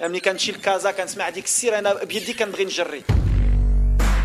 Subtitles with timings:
[0.00, 3.02] ملي كنمشي لكازا كنسمع هذيك السيره انا بيدي كنبغي نجري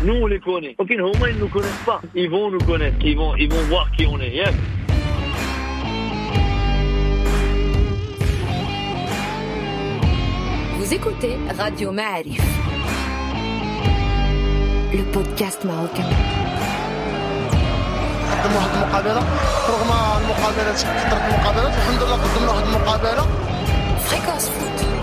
[0.06, 0.74] Nous, on les connaît.
[0.78, 2.00] Ok, au moins, ils ne nous connaissent pas.
[2.14, 2.98] Ils vont nous connaître.
[3.10, 4.34] Ils vont, ils vont voir qui on est.
[4.40, 4.54] Yes.
[10.78, 12.42] Vous écoutez Radio Ma'arif,
[14.92, 16.10] le podcast marocain.
[18.44, 19.22] قدم واحد المقابله
[19.68, 19.90] رغم
[20.22, 23.26] المقابلات كثرت المقابلات الحمد لله قدمنا واحد المقابله
[24.08, 24.97] Fréquence foot.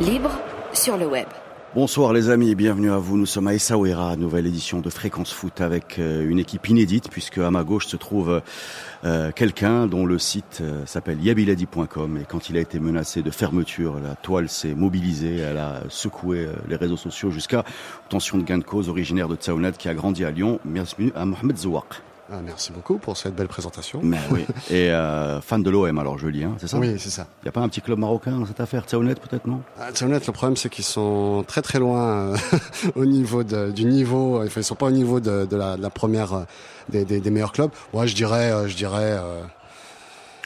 [0.00, 0.30] Libre
[0.74, 1.26] sur le web.
[1.74, 3.16] Bonsoir les amis, bienvenue à vous.
[3.16, 7.38] Nous sommes à Essaouira, nouvelle édition de Fréquence Foot avec euh, une équipe inédite puisque
[7.38, 8.40] à ma gauche se trouve
[9.04, 13.30] euh, quelqu'un dont le site euh, s'appelle yabiladi.com et quand il a été menacé de
[13.32, 17.64] fermeture, la toile s'est mobilisée, elle a secoué les réseaux sociaux jusqu'à
[18.08, 20.60] tension de gain de cause originaire de Tsaounad qui a grandi à Lyon.
[20.64, 22.02] Bienvenue à Mohamed Zouak.
[22.30, 24.00] Ah, merci beaucoup pour cette belle présentation.
[24.02, 24.44] Mais oui.
[24.70, 26.78] Et euh, fan de l'OM alors je lis, hein, c'est ça?
[26.78, 27.26] Oui, c'est ça.
[27.42, 29.62] Il n'y a pas un petit club marocain dans cette affaire, Tsaounad peut-être non?
[29.80, 32.36] Ah, Tsaounet, le problème, c'est qu'ils sont très très loin euh,
[32.96, 34.42] au niveau de- du niveau.
[34.44, 36.42] Enfin, ils sont pas au niveau de, de la, de la première euh,
[36.90, 37.70] des, des- des meilleurs clubs.
[37.94, 39.16] Ouais, je dirais, euh, je dirais.
[39.18, 39.40] euh,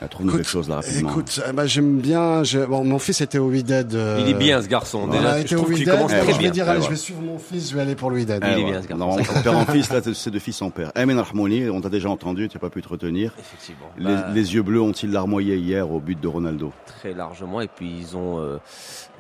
[0.03, 1.11] Elle trouve quelque chose là rapidement.
[1.11, 2.43] écoute, eh ben, j'aime bien.
[2.69, 3.95] Bon, mon fils était au Wydad.
[3.95, 5.07] euh, Il est bien ce garçon.
[5.07, 6.51] Il Déjà, je trouve qu'il commence Je très vais bien.
[6.51, 7.71] dire, allez, Ouais, je vais suivre mon fils.
[7.71, 8.43] Je vais aller pour le Wydad.
[8.45, 9.17] Il est Eh, bien, ce garçon.
[9.17, 10.91] De père en fils, là, c'est de fils en père.
[10.97, 13.33] Emen Rahmouni, on t'a déjà entendu, tu n'as pas pu te retenir.
[13.39, 13.87] Effectivement.
[13.97, 16.73] Les, Bah, les yeux bleus ont-ils larmoyé hier au but de Ronaldo?
[16.99, 17.61] Très largement.
[17.61, 18.59] Et puis ils ont euh,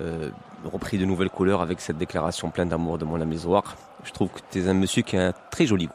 [0.00, 0.30] euh,
[0.64, 3.76] repris de nouvelles couleurs avec cette déclaration pleine d'amour de mon ami Zouar.
[4.04, 5.92] Je trouve que tu es un monsieur qui a un très joli goût.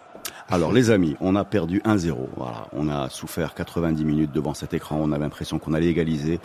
[0.49, 2.15] Alors les amis, on a perdu 1-0.
[2.37, 4.97] Voilà, on a souffert 90 minutes devant cet écran.
[5.01, 6.39] On avait l'impression qu'on allait égaliser.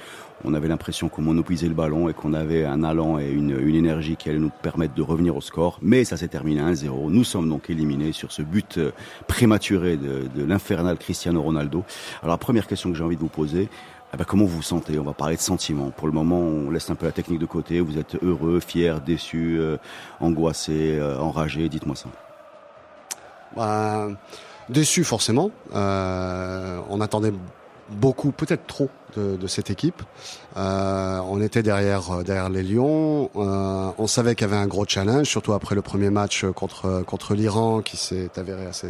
[0.44, 4.16] On avait l'impression qu'on monopolisait le ballon et qu'on avait un allant et une, énergie
[4.16, 5.78] qui allait nous permettre de revenir au score.
[5.82, 7.10] Mais ça s'est terminé 1-0.
[7.10, 8.90] Nous sommes donc éliminés sur ce but euh,
[9.28, 11.84] prématuré de, de l'infernal Cristiano Ronaldo.
[12.22, 13.68] Alors la première question que j'ai envie de vous poser,
[14.14, 14.98] eh ben, comment vous vous sentez?
[14.98, 15.90] On va parler de sentiments.
[15.90, 17.80] Pour le moment, on laisse un peu la technique de côté.
[17.80, 19.78] Vous êtes heureux, fier, déçu, euh,
[20.20, 21.68] angoissé, euh, enragé.
[21.68, 22.08] Dites-moi ça.
[23.56, 24.08] Bah,
[24.68, 25.50] déçu forcément.
[25.74, 27.32] Euh, on attendait
[27.90, 30.02] beaucoup, peut-être trop, de, de cette équipe.
[30.56, 33.28] Euh, on était derrière derrière les Lions.
[33.36, 37.02] Euh, on savait qu'il y avait un gros challenge, surtout après le premier match contre
[37.06, 38.88] contre l'Iran, qui s'est avéré assez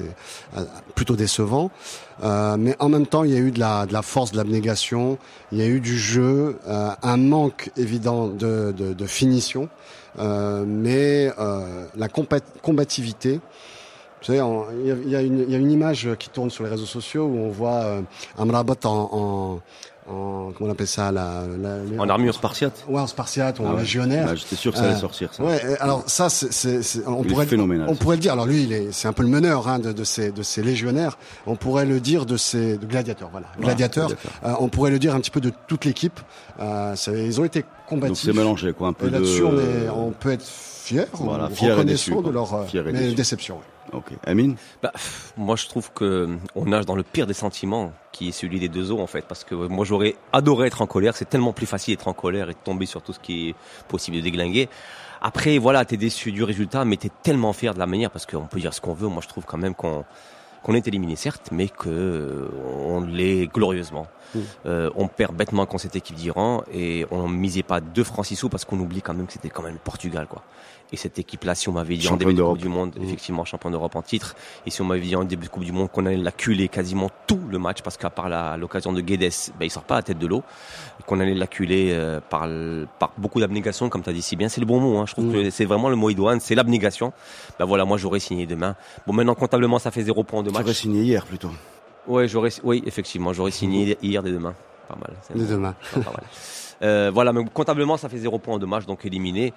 [0.57, 0.65] euh,
[0.95, 1.73] plutôt décevant.
[2.23, 4.37] Euh, mais en même temps, il y a eu de la de la force, de
[4.37, 5.19] l'abnégation.
[5.51, 9.69] Il y a eu du jeu, euh, un manque évident de de, de finition,
[10.21, 13.41] euh, mais euh, la combat- combativité.
[14.23, 14.41] Vous savez,
[14.85, 17.51] il y, y y a une image qui tourne sur les réseaux sociaux où on
[17.51, 18.01] voit euh,
[18.39, 22.35] Amrabat en, en, en- comment on appelle ça la, la- En armure.
[22.35, 23.81] Spartiate Ouais, en spartiate ou Ah en ouais.
[23.81, 24.27] légionnaire.
[24.27, 25.35] Bah, J'étais sûr que ça allait Euh, sortir.
[25.35, 25.43] Ça.
[25.43, 28.33] Ouais, alors ça, c'est, on Il pourrait, phénoménal, on pourrait le dire.
[28.33, 30.63] Alors lui, il est, c'est un peu le meneur hein, de, de ces, de ces
[30.63, 31.19] légionnaires.
[31.47, 33.29] On pourrait le dire de ces de gladiateurs.
[33.33, 34.09] Voilà, gladiateurs.
[34.09, 34.33] gladiateurs.
[34.45, 36.21] Euh, on pourrait le dire un petit peu de toute l'équipe.
[36.61, 38.25] Euh, ils ont été Donc combatifs.
[38.25, 39.89] c'est mélangé, quoi, un peu Et là-dessus, de.
[39.95, 42.93] on, on peut être fier, Voilà, ou fier et déçu, de leur euh, Fier et
[42.93, 43.55] mais déception.
[43.57, 43.61] ouais.
[43.93, 44.13] Ok.
[44.27, 44.93] Amine Bah,
[45.37, 48.69] moi, je trouve que on nage dans le pire des sentiments, qui est celui des
[48.69, 49.27] deux eaux, en fait.
[49.27, 51.15] Parce que moi, j'aurais adoré être en colère.
[51.15, 53.55] C'est tellement plus facile d'être en colère et de tomber sur tout ce qui est
[53.89, 54.69] possible de déglinguer.
[55.21, 58.47] Après, voilà, t'es déçu du résultat, mais t'es tellement fier de la manière, parce qu'on
[58.47, 59.09] peut dire ce qu'on veut.
[59.09, 60.05] Moi, je trouve quand même qu'on
[60.63, 62.49] qu'on est éliminé, certes, mais que euh,
[62.87, 64.07] on l'est glorieusement.
[64.35, 64.39] Mm.
[64.67, 68.37] Euh, on perd bêtement contre cette équipe d'Iran et on misait pas deux francs six
[68.37, 70.43] sous parce qu'on oublie quand même que c'était quand même le Portugal, quoi.
[70.95, 72.43] Et cette équipe-là, si on m'avait dit en début de.
[72.43, 73.03] Coupe du Monde, Mm.
[73.05, 74.35] effectivement champion d'Europe en titre,
[74.67, 77.09] et si on m'avait dit en début de Coupe du Monde qu'on allait l'acculer quasiment
[77.27, 80.03] tout le match, parce qu'à part la- l'occasion de Guedes, ben, il sort pas la
[80.03, 80.43] tête de l'eau,
[81.07, 82.47] qu'on allait l'acculer euh, par,
[83.17, 85.05] beaucoup d'abnégation, comme tu as dit si bien, c'est le bon mot, hein.
[85.07, 85.33] je trouve Mm.
[85.33, 87.13] que c'est vraiment le mot idoine, c'est l'abnégation.
[87.59, 88.77] Ben voilà, moi j'aurais signé demain.
[89.07, 90.77] Bon maintenant comptablement ça fait zéro point en deux Tu aurais matchs.
[90.81, 91.51] signé hier plutôt.
[92.07, 94.55] Ouais, j'aurais, oui effectivement, j'aurais signé hier dès demain.
[94.89, 95.13] Pas mal.
[95.35, 95.75] Dès demain.
[95.93, 96.23] Pas mal.
[96.83, 99.53] Euh, voilà, mais comptablement ça fait zéro point en deux matchs, donc éliminé.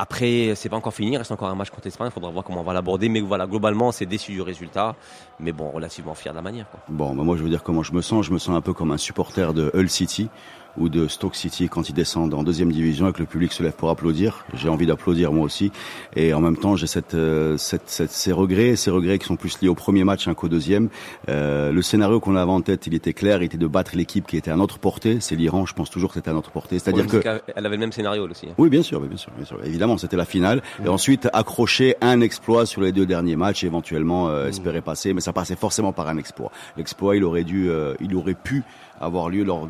[0.00, 2.44] Après, c'est pas encore fini, il reste encore un match contre l'Espagne, il faudra voir
[2.44, 3.08] comment on va l'aborder.
[3.08, 4.94] Mais voilà, globalement, c'est déçu du résultat,
[5.40, 6.70] mais bon, relativement fier de la manière.
[6.70, 6.78] Quoi.
[6.88, 8.24] Bon, bah moi je veux dire comment je me sens.
[8.26, 10.28] Je me sens un peu comme un supporter de Hull City
[10.76, 13.62] ou de Stoke City quand ils descendent en deuxième division et que le public se
[13.62, 14.44] lève pour applaudir.
[14.54, 15.72] J'ai envie d'applaudir moi aussi.
[16.14, 19.36] Et en même temps, j'ai cette, euh, cette, cette- ces regrets, ces regrets qui sont
[19.36, 20.88] plus liés au premier match hein, qu'au deuxième.
[21.28, 24.26] Euh, le scénario qu'on avait en tête, il était clair, il était de battre l'équipe
[24.26, 25.18] qui était à notre portée.
[25.20, 26.78] C'est l'Iran, je pense toujours que c'était à notre portée.
[26.78, 28.46] C'est-à-dire que qu'elle avait le même scénario elle aussi.
[28.46, 28.54] hein.
[28.58, 29.58] Oui, bien sûr, bien sûr, bien sûr.
[29.64, 30.62] Évidemment, c'était la finale.
[30.84, 35.20] Et ensuite, accrocher un exploit sur les deux derniers matchs, éventuellement euh, espérer passer, mais
[35.20, 36.52] ça passait forcément par un exploit.
[36.76, 38.62] L'exploit, il aurait dû, euh, il aurait pu
[39.00, 39.68] avoir lieu lors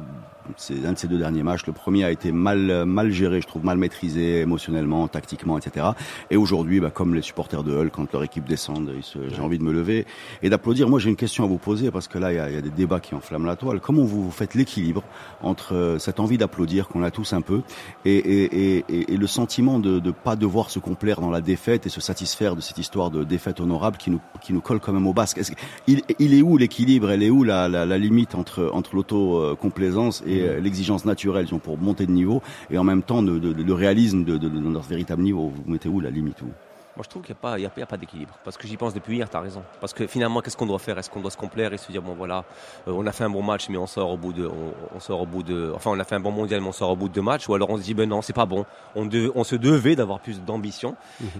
[0.56, 1.66] C'est un de ces deux derniers matchs.
[1.66, 5.86] Le premier a été mal mal géré, je trouve, mal maîtrisé émotionnellement, tactiquement, etc.
[6.30, 9.62] Et aujourd'hui, bah, comme les supporters de Hull, quand leur équipe descend, j'ai envie de
[9.64, 10.06] me lever
[10.42, 10.88] et d'applaudir.
[10.88, 12.60] Moi, j'ai une question à vous poser parce que là, il y a, y a
[12.60, 13.80] des débats qui enflamment la toile.
[13.80, 15.02] Comment vous, vous faites l'équilibre
[15.42, 17.60] entre euh, cette envie d'applaudir qu'on a tous un peu
[18.04, 21.88] et, et, et, le sentiment de ne pas devoir se complaire dans la défaite et
[21.88, 25.06] se satisfaire de cette histoire de défaite honorable qui nous, qui nous colle quand même
[25.06, 25.38] au basque?
[25.38, 25.56] Est-ce que-
[25.86, 27.10] il, il est où l'équilibre?
[27.10, 31.58] Elle est où la, la, la limite entre, entre l'auto-complaisance et euh, l'exigence naturelle disons,
[31.58, 35.52] pour monter de niveau et en même temps le réalisme de, de, notre véritable niveau.
[35.54, 36.52] Vous mettez où la limite vous?
[36.98, 38.34] Moi, je trouve qu'il n'y a pas, il y a, il y a pas d'équilibre.
[38.42, 39.62] Parce que j'y pense depuis hier, tu as raison.
[39.80, 40.98] Parce que finalement, qu'est-ce qu'on doit faire?
[40.98, 42.44] Est-ce qu'on doit se complaire et se dire, bon voilà,
[42.88, 44.98] euh, on a fait un bon match, mais on sort au bout de, on, on
[44.98, 46.96] sort au bout de, enfin, on a fait un bon mondial, mais on sort au
[46.96, 47.48] bout de deux matchs.
[47.48, 48.66] Ou alors on se dit, ben non, c'est pas bon.
[48.96, 50.96] On, se devait d'avoir plus d'ambition.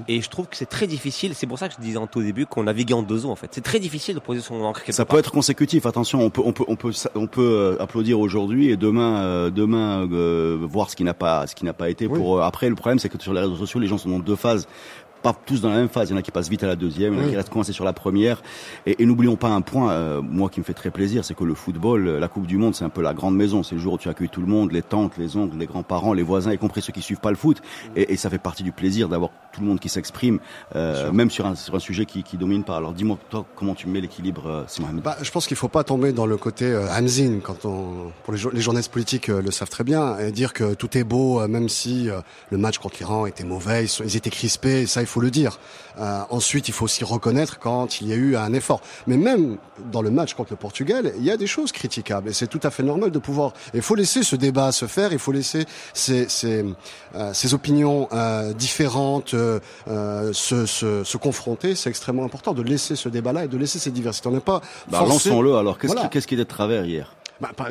[0.06, 1.34] Et je trouve que c'est très difficile.
[1.34, 3.36] C'est pour ça que je disais en tout début qu'on naviguait en deux eaux, en
[3.36, 3.48] fait.
[3.50, 5.16] C'est très difficile de poser son encre Ça part.
[5.16, 5.86] peut être consécutif.
[5.86, 9.50] Attention, on peut, on peut, on peut, on peut euh, applaudir aujourd'hui et demain, euh,
[9.50, 12.06] demain euh, voir ce qui n'a pas, ce qui n'a pas été.
[12.06, 12.16] Oui.
[12.16, 14.36] Pour après, le problème, c'est que sur les réseaux sociaux, les gens sont dans deux
[14.36, 14.68] phases.
[15.22, 16.08] Pas tous dans la même phase.
[16.08, 17.36] Il y en a qui passent vite à la deuxième, il y en a qui
[17.36, 18.42] restent coincés sur la première.
[18.86, 21.44] Et, et n'oublions pas un point, euh, moi qui me fait très plaisir, c'est que
[21.44, 23.62] le football, euh, la Coupe du Monde, c'est un peu la grande maison.
[23.62, 26.12] C'est le jour où tu accueilles tout le monde, les tantes, les oncles, les grands-parents,
[26.12, 27.60] les voisins, y compris ceux qui suivent pas le foot.
[27.96, 30.38] Et, et ça fait partie du plaisir d'avoir tout le monde qui s'exprime,
[30.76, 32.76] euh, même sur un, sur un sujet qui, qui domine pas.
[32.76, 36.12] Alors dis-moi, toi, comment tu mets l'équilibre, Simon Bah, je pense qu'il faut pas tomber
[36.12, 39.68] dans le côté euh, Hamzin quand on pour les, jour- les journalistes politiques le savent
[39.70, 42.08] très bien et dire que tout est beau même si
[42.50, 45.30] le match contre l'Iran était mauvais, ils, sont- ils étaient crispés, ça il faut le
[45.30, 45.58] dire.
[46.00, 48.80] Euh, ensuite, il faut aussi reconnaître quand il y a eu un effort.
[49.08, 49.56] Mais même
[49.92, 52.60] dans le match contre le Portugal, il y a des choses critiquables et c'est tout
[52.62, 53.52] à fait normal de pouvoir.
[53.74, 55.64] Il faut laisser ce débat se faire, il faut laisser
[55.94, 56.64] ces, ces,
[57.16, 59.34] euh, ces opinions euh, différentes
[60.32, 61.74] se, se, se confronter.
[61.74, 64.28] C'est extrêmement important de laisser ce débat-là et de laisser ces diversités.
[64.28, 65.78] On n'est pas Bah, lançons-le alors.
[65.78, 66.08] Qu'est-ce Voilà.
[66.08, 67.12] qui, qu'est-ce qui est de travers hier?
[67.40, 67.68] Bah, par-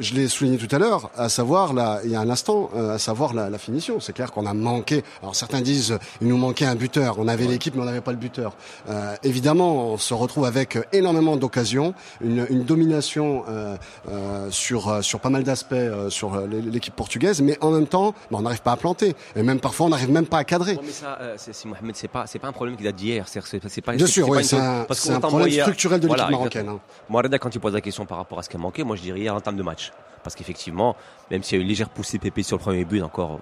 [0.00, 2.94] je l'ai souligné tout à l'heure, à savoir là, il y a un instant, euh,
[2.94, 3.98] à savoir la, la finition.
[4.00, 5.02] C'est clair qu'on a manqué.
[5.22, 7.16] Alors certains disent, euh, il nous manquait un buteur.
[7.18, 8.52] On avait l'équipe, mais on n'avait pas le buteur.
[8.88, 13.76] Euh, évidemment, on se retrouve avec euh, énormément d'occasions, une, une domination euh,
[14.08, 17.86] euh, sur euh, sur pas mal d'aspects euh, sur euh, l'équipe portugaise, mais en même
[17.86, 19.14] temps, bah, on n'arrive pas à planter.
[19.36, 20.72] Et même parfois, on n'arrive même pas à cadrer.
[20.74, 22.96] Ouais, mais ça, euh, c'est, c'est Mohamed, c'est pas, c'est pas un problème qui date
[22.96, 23.24] d'hier.
[23.26, 24.84] C'est, pas, Bien sûr, oui, c'est un,
[25.20, 26.68] problème structurel de l'équipe Voilà, marocaine.
[26.68, 26.78] hein.
[27.08, 29.02] Moi, quand il pose la question par rapport à ce qui a manqué, moi je
[29.30, 29.92] en termes de match.
[30.22, 30.96] Parce qu'effectivement,
[31.30, 33.40] même s'il y a une légère poussée pépé sur le premier but, encore.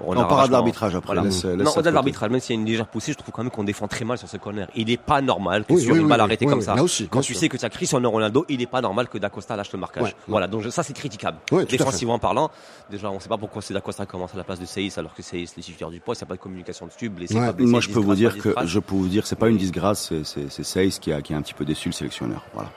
[0.00, 1.06] On a parlera de l'arbitrage après.
[1.14, 1.22] Voilà.
[1.28, 3.32] laisse- laisse non, au-delà de l'arbitrage, même s'il y a une légère poussée, je trouve
[3.34, 4.68] quand même qu'on défend très mal sur ce corner.
[4.76, 7.08] Il n'est pas normal que Oui, sur oui, une oui, balle arrêtée comme ça, aussi,
[7.08, 7.40] quand tu sûr.
[7.40, 10.04] sais que tu as Cristiano Ronaldo, il n'est pas normal que D'Acosta lâche le marquage.
[10.04, 10.14] Ouais, ouais.
[10.28, 11.38] Voilà, donc je- ça c'est critiquable.
[11.50, 11.64] Fait.
[11.64, 12.48] Défensivement parlant,
[12.88, 15.14] déjà on ne sait pas pourquoi c'est D'Acosta commence à la place de Seyss alors
[15.14, 17.46] que Seyss les titulaire du poste, il n'y a pas de communication dessus, blessé, Ouais.
[17.46, 19.56] pas blessé, Moi, je peux vous dire que je peux vous dire, c'est pas une
[19.56, 22.44] disgrâce, c'est Seyss qui a qui a un petit peu déçu le sélectionneur.
[22.54, 22.70] Voilà.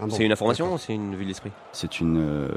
[0.00, 2.48] Ah bon, C'est une information ou c'est une vue de l'esprit C'est une euh,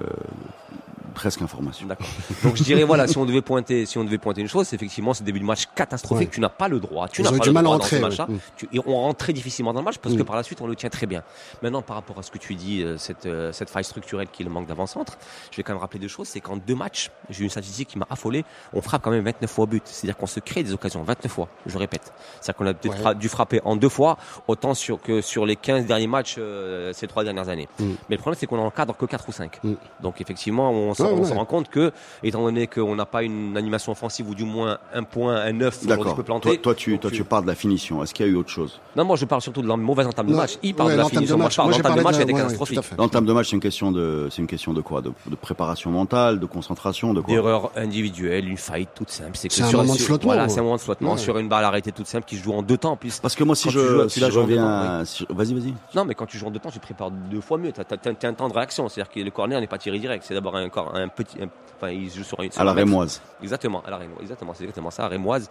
[1.16, 1.88] presque information.
[1.88, 2.08] D'accord.
[2.44, 4.76] Donc je dirais voilà, si on devait pointer, si on devait pointer une chose, c'est
[4.76, 6.30] effectivement ce début de match catastrophique.
[6.30, 6.34] Ouais.
[6.36, 7.08] Tu n'as pas le droit.
[7.10, 8.28] Tu n'as pas du le mal à droit rentrer, dans ce match-là.
[8.34, 8.40] ouais.
[8.56, 10.26] Tu- et on rentre très difficilement dans le match parce que Mm.
[10.26, 11.24] par la suite on le tient très bien.
[11.62, 14.44] Maintenant par rapport à ce que tu dis, euh, cette euh, cette faille structurelle qui
[14.44, 15.18] est le manque d'avant-centre,
[15.52, 16.28] je vais quand même rappeler deux choses.
[16.28, 18.46] C'est qu'en deux matchs, j'ai eu une statistique qui m'a affolé.
[18.74, 19.84] On frappe quand même 29 fois au but.
[19.86, 21.50] C'est-à-dire qu'on se crée des occasions 29 fois.
[21.66, 22.14] Je répète.
[22.40, 23.16] C'est-à-dire qu'on a peut-être Ouais.
[23.16, 27.08] dû frapper en deux fois autant sur que sur les 15 derniers matchs euh, ces
[27.08, 27.68] trois dernières années.
[27.80, 27.86] Mm.
[28.10, 29.60] Mais le problème c'est qu'on en encadre que 4 ou 5.
[29.64, 29.74] Mm.
[30.02, 31.34] Donc effectivement, on se Ouais, ouais.
[31.34, 31.92] rend compte que,
[32.24, 35.76] étant donné qu'on n'a pas une animation offensive ou du moins un point, un neuf,
[35.80, 36.12] sur lequel D'accord.
[36.14, 36.50] tu peux planter.
[36.50, 38.04] Toi, toi, tu, toi, tu parles de la finition.
[38.04, 38.80] Est-ce qu'il y a eu autre chose?
[38.96, 40.58] Non, moi je parle surtout de la mauvaise entame de match.
[40.64, 41.38] Il parle ouais, de la de finition.
[41.38, 41.54] Moi match.
[41.54, 42.80] je parle Moi, de l'entame de match, de- elle était catastrophique.
[42.98, 45.02] L'entame de match, c'est une question de, c'est une question de quoi?
[45.02, 47.34] De, de préparation mentale, de concentration, de quoi?
[47.34, 49.32] D'erreur individuelle, une faillite toute simple.
[49.34, 51.64] C'est un sur moment de flottement, Voilà, c'est un moment de flottement sur une balle
[51.64, 53.20] arrêtée toute simple qui se joue en deux temps en plus.
[53.20, 55.74] Parce que moi, si je, si je reviens, vas-y, vas-y.
[55.96, 57.72] Non, mais quand tu joues en deux temps, tu prépares deux fois mieux.
[57.72, 58.90] Tu as, un temps de réaction.
[58.90, 60.24] C'est-à-dire que le corner n'est pas tiré direct.
[60.28, 61.42] C'est d'abord un, un petit.
[61.42, 62.52] un- enfin, il joue sur une.
[62.52, 63.22] sur À la rémoise.
[63.42, 64.22] Exactement, à la Rémoise.
[64.22, 65.50] Exactement, c'est exactement ça, à Rémoise.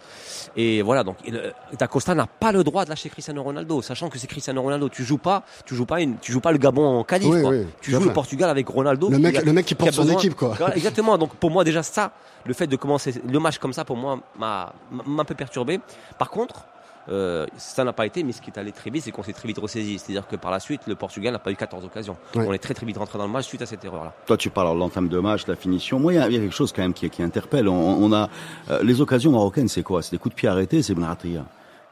[0.55, 4.17] Et voilà, donc il- D'Acosta n'a pas le droit de lâcher Cristiano Ronaldo, sachant que
[4.19, 4.89] c'est Cristiano Ronaldo.
[4.89, 7.67] Tu joues pas, tu joues pas une, tu joues pas le Gabon en Oui, oui,
[7.81, 9.09] tu joues le Portugal avec Ronaldo.
[9.09, 10.55] Le qui mec, a- le mec qui porte son besoin- équipe, quoi.
[10.75, 11.17] Exactement.
[11.17, 12.11] Donc pour moi déjà ça,
[12.45, 14.73] le fait de commencer le match comme ça, pour moi, m'a
[15.17, 15.79] un peu perturbé.
[16.17, 16.65] Par contre.
[17.07, 19.33] Euh, ça n'a pas été, mais ce qui est allé très vite, c'est qu'on s'est
[19.33, 19.97] très vite ressaisi.
[19.99, 22.17] C'est-à-dire que par la suite, le Portugal n'a pas eu 14 occasions.
[22.35, 24.13] On est très très vite rentré dans le match suite à cette erreur-là.
[24.25, 25.99] Toi, tu parles de l'entame de match, la finition.
[25.99, 27.67] Moi, il y, a il y a quelque chose quand même qui, qui interpelle.
[27.67, 28.29] On, on a
[28.69, 30.01] euh, les occasions marocaines, c'est quoi?
[30.01, 31.45] C'est des coups de pied arrêtés, c'est Benratria.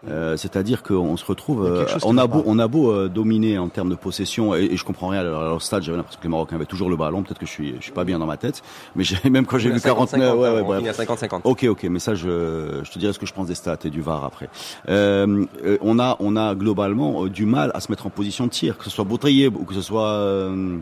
[0.07, 3.67] Euh, C'est-à-dire qu'on se retrouve, euh, on a beau, on a beau euh, dominer en
[3.67, 5.21] termes de possession, et, et je comprends rien.
[5.21, 7.23] Alors, au stade, j'avais l'impression que les Marocains avaient toujours le ballon.
[7.23, 8.61] Peut-être que je suis, je suis pas bien dans ma tête,
[8.95, 10.77] mais j'ai même quand j'ai vu à 50, 49, ouais, ouais, on bref.
[10.79, 11.41] finit à 50-50.
[11.45, 13.89] Ok, ok, mais ça, je, je te dirai ce que je pense des stats et
[13.89, 14.49] du VAR après.
[14.87, 18.45] Euh, euh, on a, on a globalement euh, du mal à se mettre en position
[18.45, 20.77] de tir, que ce soit Boutrier ou que ce soit euh,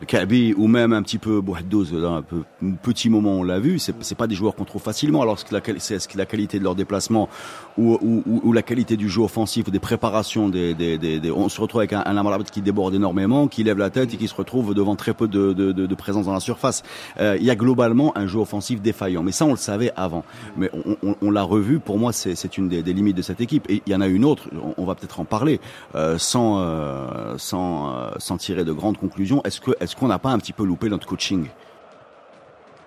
[0.00, 3.42] le Kabi ou même un petit peu Bouhaddouz, dans un peu un petit moment on
[3.42, 5.22] l'a vu, c'est c'est pas des joueurs qu'on trouve facilement.
[5.22, 7.28] Alors c'est la, c'est est-ce que la qualité de leur déplacement
[7.76, 11.48] ou, ou, ou- la qualité du jeu offensif des préparations des, des, des, des- on
[11.48, 14.34] se retrouve avec un, un qui déborde énormément, qui lève la tête et qui se
[14.34, 16.82] retrouve devant très peu de, de, de, de présence dans la surface.
[17.20, 20.24] Euh, il y a globalement un jeu offensif défaillant, mais ça on le savait avant.
[20.56, 21.78] Mais on, on, on l'a revu.
[21.78, 23.68] Pour moi, c'est une des, limites de cette équipe.
[23.70, 24.48] Et il y en a une autre.
[24.54, 25.60] On, on va peut-être en parler
[25.94, 29.42] euh, sans euh, sans euh, sans tirer de grandes conclusions.
[29.44, 31.46] Est-ce que est-ce qu'on n'a pas un petit peu loupé notre coaching?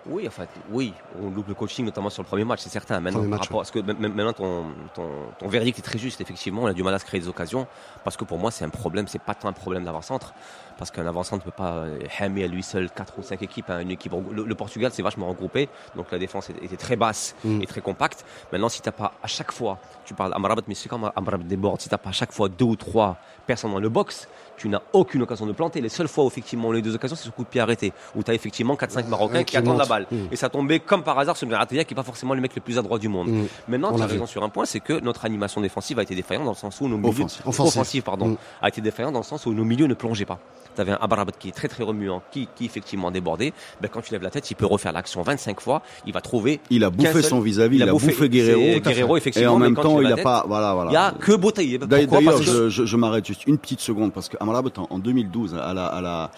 [0.09, 2.99] Oui, en fait, oui, on loupe le coaching, notamment sur le premier match, c'est certain.
[2.99, 5.99] Maintenant, Premier par match, rapport à ce que, maintenant ton, ton, ton verdict est très
[5.99, 7.67] juste, effectivement, on a du mal à se créer des occasions,
[8.03, 10.33] parce que pour moi, c'est un problème, c'est pas tant un problème d'avant-centre,
[10.79, 13.69] parce qu'un avant-centre ne peut pas euh, hamer à lui seul 4 ou 5 équipes.
[13.69, 17.35] hein, une équipe le, le Portugal, c'est vachement regroupé, donc la défense était très basse
[17.43, 17.61] Mm.
[17.61, 18.25] et très compacte.
[18.51, 21.79] Maintenant, si t'as pas à chaque fois, tu parles Amrabat, mais c'est comme Amrabat déborde,
[21.81, 24.81] si t'as pas à chaque fois deux ou trois personnes dans le box, tu n'as
[24.93, 25.79] aucune occasion de planter.
[25.81, 27.61] Les seules fois où effectivement on a eu deux occasions, c'est sur coup de pied
[27.61, 30.05] arrêté, où tu as effectivement 4-5 Marocains qui qui attendent la balle.
[30.11, 30.17] Mm.
[30.31, 32.61] Et ça tombait comme par hasard sur Meratia, qui est pas forcément le mec le
[32.61, 33.27] plus adroit du monde.
[33.29, 33.45] Mm.
[33.67, 36.45] Maintenant, tu as raison sur un point, c'est que notre animation défensive a été défaillante
[36.45, 37.41] dans le sens où nos milieux, Offensive.
[37.47, 38.03] Offensive.
[38.03, 40.39] pardon, a été défaillante dans le sens où nos milieux ne plongeaient pas.
[40.79, 43.51] Tu avais un Abarabat qui est très très remuant, qui, qui effectivement débordait.
[43.81, 46.61] Ben, quand tu lèves la tête, il peut refaire l'action 25 fois, il va trouver.
[46.69, 49.53] Il a bouffé seul- son vis-à-vis, il, a bouffé, Guerrero, Guerrero, et effectivement.
[49.55, 50.91] en mais même temps, il lèves a la pas, voilà, voilà.
[50.91, 51.83] Il y a que Boutaïeb.
[51.83, 55.55] D'ailleurs, que je, je, je m'arrête juste une petite seconde parce qu'Amrabat en, en 2012
[55.55, 56.31] à la, à la,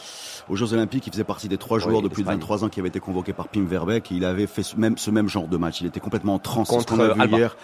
[0.50, 2.39] aux Jeux Olympiques, il faisait partie des trois Oui, joueurs de plus de l'Espagne.
[2.39, 4.12] 23 ans qui avaient été convoqués par Pim Verbeek.
[4.12, 5.81] Et il avait fait ce même, ce même genre de match.
[5.81, 6.67] Il était complètement en transe.
[6.69, 7.38] Ce Contre, qu'on a vu Alba.
[7.38, 7.55] hier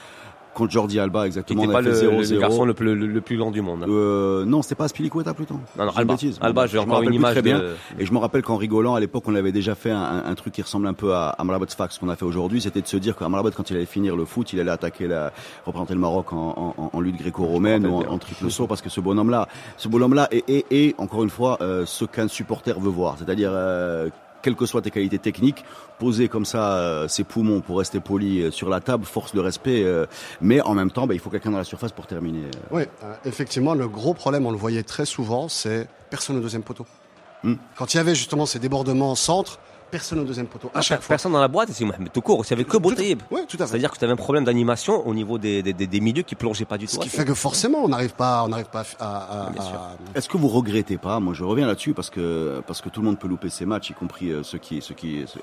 [0.58, 1.62] contre Jordi Alba, qui exactement.
[1.62, 2.40] n'était On pas le, fait le- le 0-0.
[2.40, 3.86] garçon le plus, le, le plus lent du monde.
[3.88, 5.60] Euh, non, c'était pas Aspilicueta plutôt.
[5.78, 6.14] non, non, Alba.
[6.16, 6.38] bêtise.
[6.42, 7.62] Alba, j'ai encore une image très bien.
[8.00, 10.62] Et je me rappelle qu'en rigolant, à l'époque, on avait déjà fait un, truc qui
[10.62, 13.16] ressemble un peu à Amrabat Fax, ce qu'on a fait aujourd'hui, c'était de se dire
[13.16, 15.32] qu'Amrabat, quand il allait finir le foot, il allait attaquer la,
[15.66, 18.90] représenter le Maroc en, en- en lutte gréco-romaine ou en, en triple saut, parce que
[18.90, 19.48] ce bonhomme-là,
[19.78, 23.16] ce bonhomme-là est, est- est, encore une fois, euh, ce qu'un supporter veut voir.
[23.18, 24.10] C'est-à-dire, euh,
[24.48, 25.66] quelles que soient tes qualités techniques,
[26.00, 29.42] poser comme ça euh, ses poumons pour rester poli euh, sur la table force le
[29.42, 30.06] respect, euh,
[30.40, 32.44] mais en même temps, bah, il faut quelqu'un dans la surface pour terminer.
[32.72, 32.84] Oui,
[33.26, 36.86] effectivement, le gros problème, on le voyait très souvent, c'est personne au deuxième poteau.
[37.44, 37.56] Hmm.
[37.76, 39.60] Quand il y avait justement ces débordements en centre,
[39.90, 40.68] personne au deuxième poteau.
[40.74, 41.10] À Ah, chaque fois.
[41.14, 42.44] Personne dans la boîte, c'est Mohamed tout court.
[42.46, 43.22] Il y avait que Boutaïeb.
[43.32, 43.72] Oui, tout à fait.
[43.72, 46.36] C'est-à-dire que tu avais un problème d'animation au niveau des, des, des, des milieux qui
[46.36, 46.94] plongeaient pas du tout.
[46.94, 49.52] Ce qui fait que forcément, on n'arrive pas, on n'arrive pas à, à-
[50.16, 53.08] Est-ce que vous regrettez pas Moi, je reviens là-dessus parce que parce que tout le
[53.08, 55.26] monde peut louper ses matchs, y compris euh, ceux qui ceux qui.
[55.28, 55.42] ceux-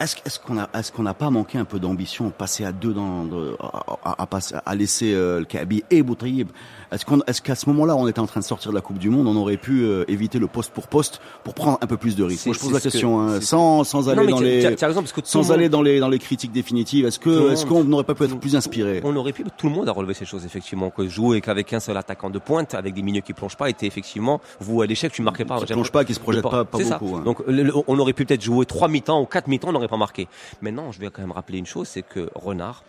[0.00, 2.92] Est-ce est-ce qu'on a est-ce qu'on n'a pas manqué un peu d'ambition, passer à deux
[2.92, 6.48] dans de- à, à- à passer à laisser euh, le Kabi et Boutaïb
[6.92, 8.98] Est-ce qu'on est-ce qu'à ce moment-là, on était en train de sortir de la Coupe
[8.98, 11.96] du Monde, on aurait pu euh, éviter le poste pour poste pour prendre un peu
[11.96, 12.46] plus de risques?
[12.46, 14.74] Moi, je pose la que- question hein, sans sans aller non, dans les tu as-
[14.74, 17.06] tu as raison parce que tout sans aller dans les dans les critiques définitives.
[17.06, 19.00] Est-ce que est-ce qu'on n'aurait pas pu être plus inspiré?
[19.04, 21.80] On aurait pu, tout le monde a relevé ces choses effectivement, que jouer qu'avec un
[21.80, 25.12] seul attaquant de pointe, avec des milieux qui plongent pas, était effectivement vous à l'échec,
[25.12, 25.60] tu marquais pas.
[25.60, 26.98] Qui plonge pas, qui se projette pas, pas ça.
[27.02, 27.22] hein.
[27.24, 29.96] Donc le- le- on aurait pu peut-être jouer trois mi-temps ou quatre mi-temps, n'aurait pas
[29.96, 30.28] marqué.
[30.62, 32.82] Maintenant, je vais quand même rappeler une chose, c'est que Renard,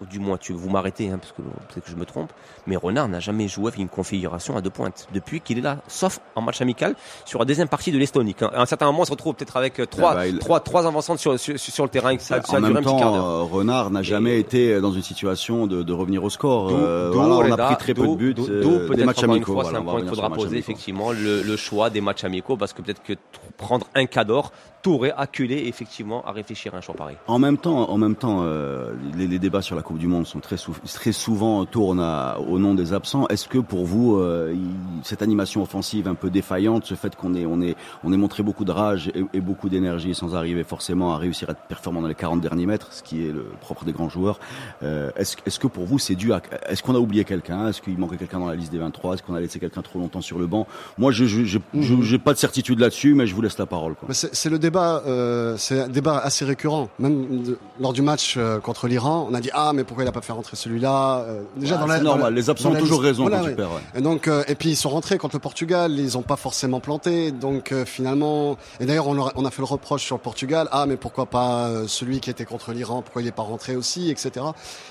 [0.00, 2.32] ou du moins tu vous m'arrêtez, hein, parce que peut-être que je me trompe,
[2.66, 5.78] mais Renard n'a jamais joué avec une configuration à deux pointes depuis qu'il est là,
[5.86, 8.34] sauf en match amical sur la deuxième partie de l'Estonie.
[8.52, 10.88] À un certain moment, on se retrouve peut-être avec euh, trois, bah, il- trois, trois
[10.88, 12.18] avancantes sur, sur, sur le terrain.
[12.18, 15.02] Ça, en duré même un petit quart temps, euh, Renard n'a jamais été dans une
[15.02, 16.70] situation de, de revenir au score.
[16.70, 19.22] D'où- Euh, voilà, on a pris très peu de buts, d'où- euh, des peut-être matchs
[19.22, 19.52] amicaux.
[19.52, 22.72] voilà, c'est un point qu'il faudra poser effectivement le, le choix des matchs amicaux parce
[22.72, 23.12] que peut-être que
[23.56, 24.50] prendre un cadre
[24.82, 27.16] t'aurait acculé effectivement à réfléchir à un choix pareil.
[27.28, 30.26] En même temps, en même temps, euh, les, les débats sur la Coupe du Monde
[30.26, 33.28] sont très, sou- très souvent tournent à- au nom des absents.
[33.28, 37.34] Est-ce que pour vous, euh, il- cette animation offensive un peu défaillante, ce fait qu'on
[37.34, 40.64] ait, on est, on ait montré beaucoup de rage et, et beaucoup d'énergie sans arriver
[40.64, 43.46] forcément à réussir à être performant dans les 40 derniers mètres, ce qui est le
[43.60, 44.40] propre des grands joueurs,
[44.82, 47.80] euh, est-ce, est-ce que pour vous c'est dû à, est-ce qu'on a oublié quelqu'un, est-ce
[47.80, 50.20] qu'il manquait quelqu'un dans la liste des 23, est-ce qu'on a laissé quelqu'un trop longtemps
[50.20, 50.66] sur le banc?
[50.98, 53.66] Moi, je, je, je, je- j'ai pas de certitude là-dessus, mais je vous laisse la
[53.66, 53.94] parole.
[54.10, 56.88] C'est le débat, euh, c'est un débat assez récurrent.
[56.98, 60.08] Même de- lors du match euh, contre l'Iran, on a dit ah mais pourquoi il
[60.08, 62.50] a pas fait rentrer celui-là Euh, Déjà Ouais, dans la, c'est dans normal, la- les
[62.50, 63.50] absents ont toujours liste- raison Voilà, quand ouais.
[63.50, 63.70] tu perds.
[63.72, 63.80] ouais.
[63.98, 67.32] Et donc et puis ils sont rentrés contre le Portugal, ils ont pas forcément planté.
[67.32, 70.68] Donc finalement, et d'ailleurs on, a fait le reproche sur le Portugal.
[70.72, 74.10] Ah mais pourquoi pas celui qui était contre l'Iran, pourquoi il est pas rentré aussi,
[74.10, 74.46] etc.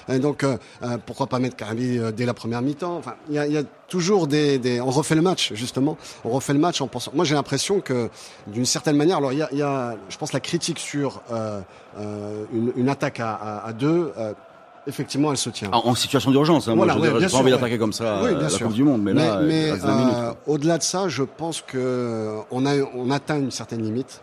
[0.09, 0.45] Et donc
[1.05, 1.55] pourquoi pas mettre
[1.99, 2.97] euh, dès la première mi-temps.
[2.97, 5.97] Enfin il y a, il y a toujours des, des, on refait le match justement.
[6.25, 7.11] On refait le match en pensant.
[7.13, 8.09] Moi j'ai l'impression que
[8.47, 11.21] d'une certaine manière, alors il y a, il y a, je pense la critique sur
[11.31, 11.59] euh,
[11.99, 14.11] euh, une, une attaque à, à, à deux.
[14.17, 14.33] euh,
[14.87, 15.69] Effectivement, elle se tient.
[15.71, 18.21] En, en situation d'urgence, hein, Voilà, moi je ouais, j'ai pas envie d'attaquer comme ça
[18.23, 18.65] Oui, bien la sûr.
[18.65, 20.13] Coupe du Monde, mais, là, mais il reste 20 minutes.
[20.15, 20.37] euh, quoi.
[20.55, 24.21] au-delà de ça, je pense que on a on atteint une certaine limite.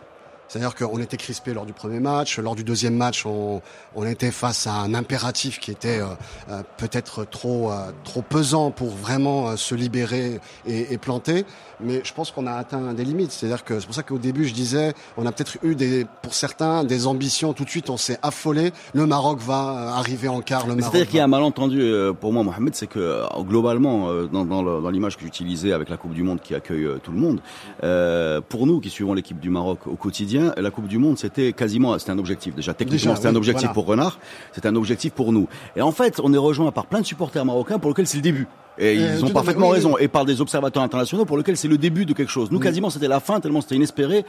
[0.49, 2.39] C'est-à-dire qu'on était crispé lors du premier match.
[2.39, 3.61] Lors du deuxième match, on,
[3.95, 6.07] on était face à un impératif qui était euh,
[6.49, 11.45] euh, peut-être trop, euh, trop pesant pour vraiment euh, se libérer et, et planter.
[11.81, 13.31] Mais je pense qu'on a atteint des limites.
[13.31, 16.33] C'est-à-dire que c'est pour ça qu'au début, je disais, on a peut-être eu des, pour
[16.33, 17.53] certains, des ambitions.
[17.53, 18.71] Tout de suite, on s'est affolé.
[18.93, 20.67] Le Maroc va euh, arriver en quart.
[20.67, 24.45] Le Maroc C'est-à-dire qu'il y a un malentendu pour moi, Mohamed, c'est que globalement, dans,
[24.45, 27.39] dans l'image que j'utilisais avec la Coupe du Monde qui accueille tout le monde,
[27.83, 31.53] euh, pour nous qui suivons l'équipe du Maroc au quotidien, la Coupe du Monde c'était
[31.53, 32.73] quasiment, c'était un objectif déjà.
[32.73, 33.73] Techniquement, c'était un objectif voilà.
[33.73, 34.19] pour Renard,
[34.53, 35.47] c'était un objectif pour nous.
[35.75, 38.23] Et en fait, on est rejoint par plein de supporters marocains pour lesquels c'est le
[38.23, 38.47] début.
[38.81, 39.95] Et Euh, ils ont parfaitement oui, raison.
[39.95, 40.03] oui.
[40.03, 42.49] Et par des observateurs internationaux pour lesquels c'est le début de quelque chose.
[42.49, 42.63] Nous, Oui.
[42.63, 44.23] quasiment, c'était la fin tellement c'était inespéré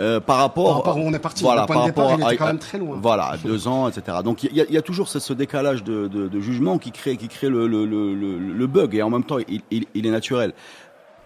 [0.00, 1.42] euh, par rapport, Par rapport où on est parti.
[1.42, 2.96] Voilà, Le point par de départ, rapport il était à- quand même très loin.
[3.02, 4.18] Voilà, deux ans, etc.
[4.22, 6.78] Donc il y a, il y a toujours ce, ce décalage de, de, de jugement
[6.78, 9.62] qui crée, qui crée le, le, le, le- le bug et en même temps il,
[9.72, 10.52] il, il est naturel.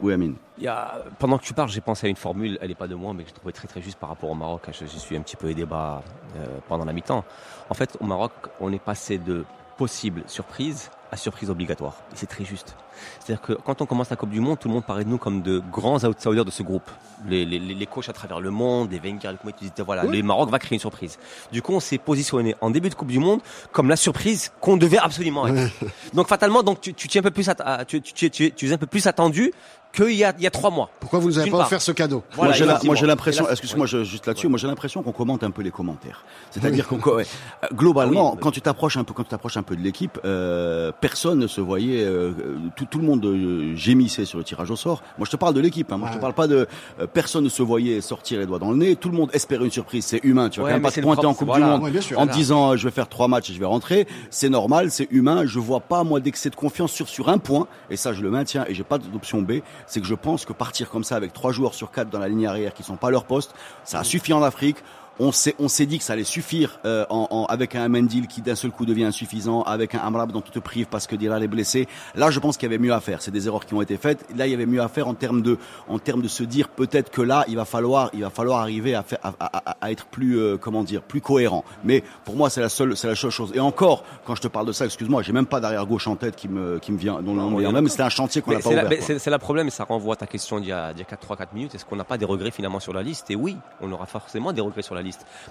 [0.02, 0.34] Oui, Amine.
[0.58, 2.88] Il y a, pendant que tu parles, j'ai pensé à une formule, elle n'est pas
[2.88, 4.62] de moi, mais que je trouvais très très juste par rapport au Maroc.
[4.72, 6.02] Je suis un petit peu aidé bas
[6.36, 7.24] euh, pendant la mi-temps.
[7.70, 9.44] En fait, au Maroc, on est passé de
[9.78, 11.94] possible surprise à surprise obligatoire.
[12.12, 12.74] Et c'est très juste.
[13.20, 15.18] C'est-à-dire que quand on commence la Coupe du Monde, tout le monde paraît de nous
[15.18, 16.90] comme de grands outsiders de ce groupe.
[17.26, 20.04] Les, les, les les coachs à travers le monde, les Wenger, les ils disaient voilà,
[20.04, 21.18] le Maroc va créer une surprise.
[21.50, 23.40] Du coup, on s'est positionné en début de Coupe du Monde
[23.72, 25.70] comme la surprise qu'on devait absolument être.
[26.14, 28.68] donc fatalement, donc tu, tu, tu es un peu plus, à- tu, tu, tu, tu
[28.68, 29.52] es un peu plus attendu
[29.92, 30.90] qu'il y a, il y a trois mois.
[31.00, 31.66] Pourquoi vous nous avez pas part.
[31.66, 35.42] offert ce cadeau Voilà, moi j'ai l'impression, excuse-moi juste là-dessus, moi j'ai l'impression qu'on commente
[35.44, 36.24] un peu les commentaires.
[36.50, 37.26] C'est-à-dire qu'on ouais,
[37.64, 38.38] euh, globalement, oui.
[38.40, 41.46] quand tu t'approches un peu, quand tu t'approches un peu de l'équipe, euh, personne ne
[41.46, 42.32] se voyait, euh,
[42.76, 45.02] tout, tout le monde euh, gémissait sur le tirage au sort.
[45.18, 45.96] Moi je te parle de l'équipe, hein.
[45.98, 46.66] moi je te parle pas de
[47.00, 48.96] euh, personne ne se voyait sortir les doigts dans le nez.
[48.96, 50.48] Tout le monde espérait une surprise, c'est humain.
[50.48, 51.60] Tu vas Ouais, quand même pas te pointer en Coupe du.
[51.60, 52.18] Monde Ouais, bien sûr.
[52.18, 52.36] en Voilà.
[52.38, 54.06] disant euh, je vais faire trois matchs et je vais rentrer.
[54.30, 55.44] C'est normal, c'est humain.
[55.46, 58.30] Je vois pas moi d'excès de confiance sur sur un point et ça je le
[58.30, 59.52] maintiens et j'ai pas d'option B.
[59.86, 62.28] C'est que je pense que partir comme ça avec trois joueurs sur quatre dans la
[62.28, 64.76] ligne arrière qui sont pas à leur poste, ça a suffi en Afrique.
[65.20, 68.26] On s'est, on s'est dit que ça allait suffire euh, en, en- avec un Mendil
[68.26, 71.14] qui d'un seul coup devient insuffisant, avec un Amrab dont tu te prives parce que
[71.16, 71.86] Dilal est blessé.
[72.14, 73.20] Là, je pense qu'il y avait mieux à faire.
[73.20, 74.24] C'est des erreurs qui ont été faites.
[74.36, 76.68] Là, il y avait mieux à faire en termes de, en termes de se dire
[76.70, 79.90] peut-être que là, il va falloir, il va falloir arriver à faire, à, à- à-
[79.90, 81.62] être plus, euh, comment dire, plus cohérent.
[81.84, 83.52] Mais pour moi, c'est la seule, c'est la seule chose.
[83.54, 86.16] Et encore, quand je te parle de ça, excuse-moi, j'ai même pas d'arrière gauche en
[86.16, 87.86] tête qui me, qui me vient, dont le vient même.
[87.88, 88.98] C'était un chantier qu'on n'a pas c'est la- ouvert.
[89.02, 91.26] C'est c'est la problème et ça renvoie à ta question d'il y a, a 4,
[91.26, 91.74] 3-4 minutes.
[91.74, 93.30] Est-ce qu'on n'a pas des regrets finalement sur la liste?
[93.30, 95.01] Et oui, on aura forcément des regrets sur la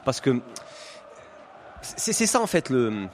[0.05, 0.39] Parce que
[1.81, 3.07] c'est ça en fait le,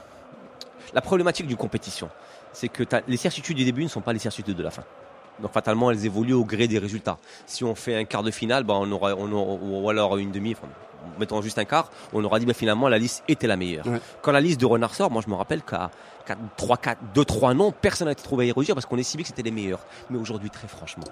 [0.94, 2.10] la problématique d'une compétition.
[2.54, 4.84] C'est que les certitudes du début ne sont pas les certitudes de la fin.
[5.40, 7.18] Donc fatalement, elles évoluent au gré des résultats.
[7.46, 10.32] Si on fait un quart de finale, ben, on aura, on aura- ou alors une
[10.32, 10.68] demi, enfin,
[11.20, 13.86] mettons juste un quart, on aura dit ben, finalement la liste était la meilleure.
[13.86, 14.02] Ouais.
[14.24, 15.92] Quand la liste de Renard sort, moi je me rappelle qu'à
[16.58, 19.22] 3, 4, 2, 3 noms, personne n'a été trouvé à y rougir parce qu'on estimait
[19.24, 19.80] que c'était les meilleurs.
[20.10, 21.06] Mais aujourd'hui, très franchement,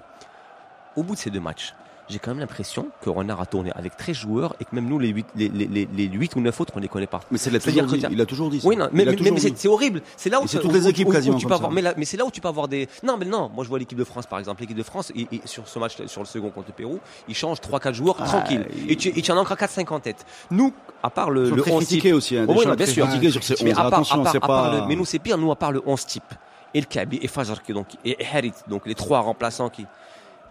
[0.96, 1.74] au bout de ces deux matchs,
[2.08, 4.98] j'ai quand même l'impression que Renard a tourné avec 13 joueurs et que même nous,
[4.98, 7.20] les 8, les, les, les, les 8 ou 9 autres, on les connaît pas.
[7.30, 8.04] Mais c'est toujours dit.
[8.10, 8.60] Il a toujours dit.
[8.60, 8.68] ça.
[8.68, 10.02] Oui, non, mais, mais, mais c'est horrible.
[10.16, 11.50] C'est là où Et c'est où- toutes les où- équipes où- où quasiment tu comme
[11.50, 11.70] peux avoir.
[11.72, 12.88] Mais, mais c'est là où tu peux avoir des.
[13.02, 13.50] Non, mais non.
[13.54, 14.60] Moi, je vois l'équipe de France, par exemple.
[14.60, 17.34] L'équipe de France, et, et sur ce match, sur le second contre le Pérou, ils
[17.34, 18.66] changent 3-4 joueurs Ah, tranquille.
[18.76, 20.24] il- Et tu, et tu en as encore 4-5 en tête.
[20.50, 22.36] Nous, à part le, le très 11 critiqués type- aussi.
[22.36, 23.06] Hein, Oh, oui, non, bien sûr.
[23.32, 23.78] sur ces Mais 11.
[23.78, 24.80] à part, Attention, à part- c'est à part pas.
[24.80, 25.38] le- mais nous, c'est pire.
[25.38, 26.22] Nous, à part le 11 type
[26.74, 27.28] et le Kabi et
[27.64, 29.86] qui donc, et Harit, donc les trois remplaçants qui.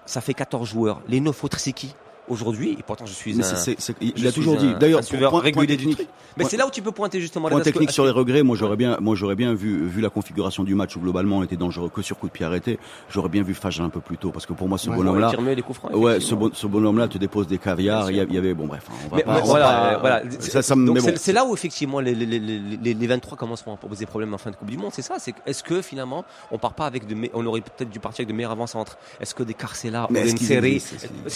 [0.06, 1.02] Ça fait 14 joueurs.
[1.08, 1.96] Les 9 autres, c'est qui?
[2.28, 4.74] Aujourd'hui, et pourtant je suis un, c'est- c'est- c'est- il a toujours dit.
[4.80, 5.96] D'ailleurs, suiveur régulier du technique.
[5.98, 6.08] truc.
[6.38, 8.58] Mais Point- c'est là où tu peux pointer justement Point technique sur les regrets, moi
[8.58, 11.56] j'aurais bien, moi j'aurais bien vu, vu la configuration du match où globalement on était
[11.56, 12.80] dangereux que sur coup de pied arrêté.
[13.10, 14.96] J'aurais bien vu Fajr un peu plus tôt parce que pour moi ce Ouais.
[14.98, 15.30] bonhomme-là,
[15.74, 18.10] francs, ouais, ce, bon- ce bonhomme-là te dépose des caviars.
[18.12, 19.34] Il y, avait, bon bref, on va Mais, pas.
[19.34, 20.22] mais on va voilà, pas- euh, voilà.
[20.40, 21.08] Ça, ça me- Donc mais bon.
[21.08, 24.34] c'est c'est là où effectivement les, les, les, les, les 23 commenceront à poser problème
[24.34, 24.92] en fin de Coupe du Monde.
[24.94, 25.16] C'est ça.
[25.20, 28.22] C'est est-ce que finalement on part pas avec de, me- on aurait peut-être dû partir
[28.22, 28.98] avec de meilleurs avant-centres?
[29.22, 30.30] Est-ce que des Carcela ou Mais des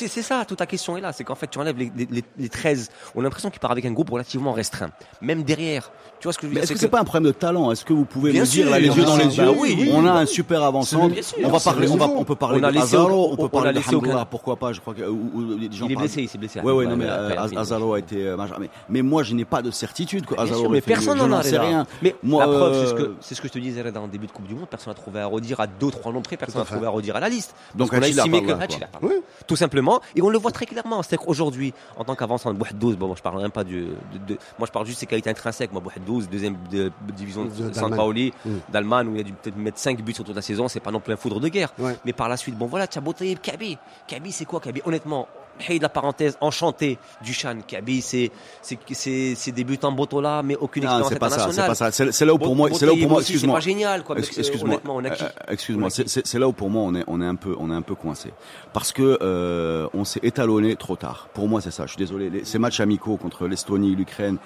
[0.08, 0.44] c'est ça.
[0.46, 1.14] Toute la question est là.
[1.14, 2.90] C'est qu'en fait tu enlèves les, les, les, les 13.
[3.16, 4.90] On a l'impression qu'il part avec un groupe relativement restreint.
[5.22, 5.92] Même derrière.
[6.20, 7.38] Tu vois ce que je veux dire est-ce que c'est c'est pas un problème de
[7.38, 7.72] talent?
[7.72, 9.56] Est-ce que vous pouvez Bien me dire sûr, là, les yeux dans les bah yeux
[9.58, 9.90] oui.
[9.94, 12.64] On a un super sûr, On va parler, le on va, on peut parler On
[12.64, 15.32] a de au- on peut on parler de Hamdoullah, pourquoi pas Je crois que ou-
[15.34, 16.22] ou- des gens Il est parlent- blessé.
[16.24, 16.60] Il s'est blessé.
[16.60, 18.60] Ouais, ouais, non, mais euh, Hazaro a été euh, majeur.
[18.90, 21.86] Mais, moi, je n'ai pas de certitude que aurait mais personne n'en a rien.
[22.02, 24.08] Mais la preuve, c'est ce euh, que c'est ce que je te disais Reda, en
[24.08, 24.68] début de Coupe du Monde.
[24.70, 26.38] Personne n'a trouvé à redire à deux trois noms près.
[26.38, 27.56] Personne n'a trouvé à redire à la liste.
[27.76, 28.54] Donc, qu'on a estimé que
[29.48, 31.04] tout simplement, et on le voit très clairement.
[31.04, 34.38] C'est-à-dire qu'aujourd'hui, en tant qu'avançant de Bouhaddouz, bon, je parle même pas du, de, de-
[34.58, 35.72] moi je parle juste de ses qualités intrinsèques.
[35.74, 37.74] Moi, Bouhaddouz, deuxième de- division De-.
[37.74, 38.50] San Paoli, Mm.
[38.70, 40.68] d'Allemagne, où il a dû peut-être mettre 5 buts sur toute la saison.
[40.68, 41.74] C'est pas non plus un foudre de guerre.
[41.80, 41.96] Ouais.
[42.06, 43.78] Mais par la suite, bon voilà, Boutaïb, Kabi.
[44.08, 45.28] Kabi, c'est quoi Kabi Honnêtement,
[45.68, 50.84] de la parenthèse, enchanté du Chan Kaby, c'est c'est c'est c'est débutants Botola, mais aucune
[50.84, 51.68] Non, expérience c'est pas ça, c'est internationale.
[51.70, 51.92] pas ça.
[51.92, 53.56] C'est c'est là où pour moi, c'est là où pour moi, C'est excuse-moi.
[53.56, 54.18] pas génial, quoi.
[54.18, 54.78] Excuse-moi.
[55.16, 57.36] Qui Euh, Excuse-moi, c'est- c'est c'est là où pour moi on est on est un
[57.36, 58.32] peu on est un peu coincé
[58.74, 61.28] parce que euh, on s'est étalonné trop tard.
[61.34, 61.86] Pour moi c'est ça.
[61.86, 62.44] Je suis désolé.
[62.44, 64.38] Ces matchs amicaux contre l'Estonie, l'Ukraine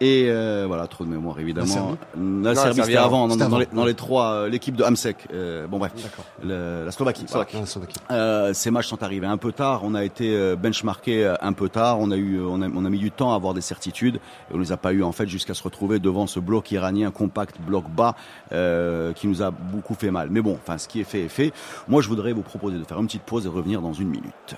[0.00, 1.96] et euh, voilà trop de mémoire évidemment.
[2.16, 5.26] La Serbie c'était avant dans, les, dans les trois euh, l'équipe de Hamsek.
[5.32, 6.24] Euh, bon bref, D'accord.
[6.42, 7.26] Le- la Slovaquie.
[7.26, 7.56] Slovaquie.
[7.66, 7.96] Slovaquie.
[8.10, 9.80] Euh, ces matchs sont arrivés un peu tard.
[9.84, 11.98] On a été benchmarké un peu tard.
[12.00, 14.16] On a eu, on a, on a mis du temps à avoir des certitudes
[14.50, 17.10] et on les a pas eu en fait jusqu'à se retrouver devant ce bloc iranien
[17.10, 18.14] compact, bloc bas,
[18.52, 20.28] euh, qui nous a beaucoup fait mal.
[20.30, 21.52] Mais bon, enfin, ce qui est fait est fait.
[21.88, 24.54] Moi, je voudrais vous proposer de faire une petite pause et revenir dans une minute.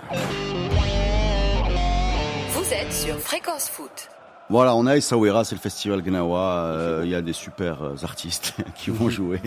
[2.52, 4.08] Vous êtes sur Fréquence Foot.
[4.50, 6.40] Voilà, on a Essaouira, c'est le festival Gnawa.
[6.64, 9.40] euh, Il y a des super euh, artistes qui vont jouer.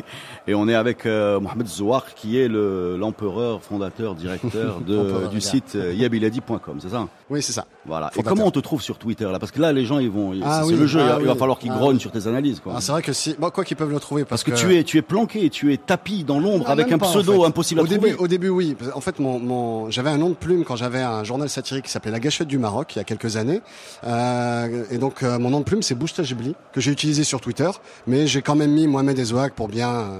[0.47, 5.41] Et on est avec euh, Mohamed Zouar, qui est le- l'empereur, fondateur, directeur de, du
[5.41, 7.07] site yabiladi.com, c'est ça?
[7.29, 7.65] Oui, c'est ça.
[7.85, 8.11] Voilà.
[8.15, 9.39] Et comment on te trouve sur Twitter là?
[9.39, 10.33] Parce que là, les gens, ils vont.
[10.41, 11.01] Ah c'est oui, le jeu.
[11.01, 11.37] ah il va- oui.
[11.37, 12.01] falloir qu'ils Ah grognent oui.
[12.01, 12.73] sur tes analyses, quoi.
[12.77, 14.83] Ah, c'est vrai que si, bon, quoi qu'ils peuvent le trouver Parce que tu es,
[14.85, 17.47] tu es planqué, tu es tapis dans l'ombre avec un pas, pseudo en fait.
[17.47, 17.99] impossible à au trouver.
[18.11, 18.77] début, au début, oui.
[18.95, 21.91] En fait, mon, mon, j'avais un nom de plume quand j'avais un journal satirique qui
[21.91, 23.61] s'appelait La Gâchette du Maroc il y a quelques années.
[24.05, 27.41] Euh, et donc, euh, mon nom de plume, c'est Bouchta Jibli, que j'ai utilisé sur
[27.41, 27.69] Twitter.
[28.08, 30.19] Mais j'ai quand même mis Mohamed Ezouak pour bien euh,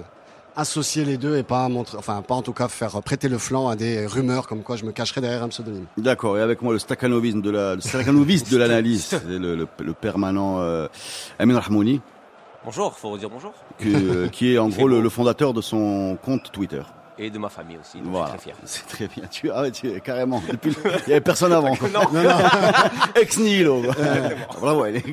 [0.56, 3.70] associer les deux et pas montrer, enfin, pas en tout cas faire prêter le flanc
[3.70, 5.86] à des rumeurs comme quoi je me cacherais derrière un pseudonyme.
[5.98, 6.38] D'accord.
[6.38, 9.94] Et avec moi, le stakhanovisme de la, le stakhanovisme de l'analyse, c'est le, le, le
[9.94, 10.88] permanent euh,
[11.40, 12.02] Amin Rahmouni,
[12.66, 13.52] Bonjour, faut dire bonjour.
[13.78, 16.82] qui, euh, qui est en gros le fondateur de son compte Twitter.
[17.20, 18.00] Et de ma famille aussi.
[18.00, 18.26] donc Voilà.
[18.26, 18.56] Je suis très fier.
[18.66, 19.24] C'est très bien.
[19.30, 20.42] Tu, ah tu es carrément.
[20.50, 21.76] Depuis, le- il y avait personne avant.
[21.76, 21.88] quoi.
[21.90, 22.00] Non.
[23.16, 23.82] Ex nihilo.
[24.60, 24.82] Bravo.
[24.84, 25.04] ouais.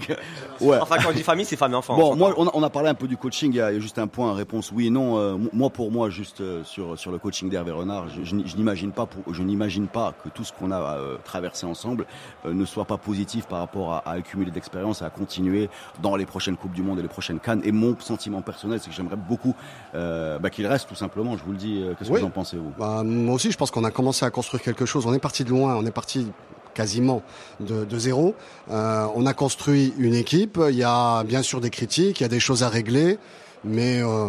[0.81, 1.97] Enfin, quand je dis famille, c'est famille enfant.
[1.97, 3.53] Bon, on moi, on a, on a parlé un peu du coaching.
[3.53, 5.19] Il y a, juste un point, réponse oui et non.
[5.19, 8.47] Euh, moi, pour moi, juste euh, sur sur le coaching d'Hervé Renard, je, je, n'y-
[8.49, 12.07] je n'imagine pas, pour, je n'imagine pas que tout ce qu'on a euh, traversé ensemble
[12.47, 15.69] euh, ne soit pas positif par rapport à, à accumuler d'expérience et à continuer
[16.03, 17.61] dans les prochaines coupes du monde et les prochaines cannes.
[17.65, 19.55] Et mon sentiment personnel, c'est que j'aimerais beaucoup
[19.95, 21.37] euh, bah, qu'il reste tout simplement.
[21.37, 21.85] Je vous le dis.
[21.99, 22.73] Qu'est-ce que vous en pensez vous?
[22.79, 25.07] Bah, moi aussi, je pense qu'on a commencé à construire quelque chose.
[25.07, 26.27] On est parti de loin, on est parti
[26.75, 27.23] quasiment
[27.61, 28.35] de, de zéro.
[28.71, 30.59] Euh, on a construit une équipe.
[30.69, 33.19] Il y a bien sûr des critiques, il y a des choses à régler,
[33.65, 34.29] mais euh,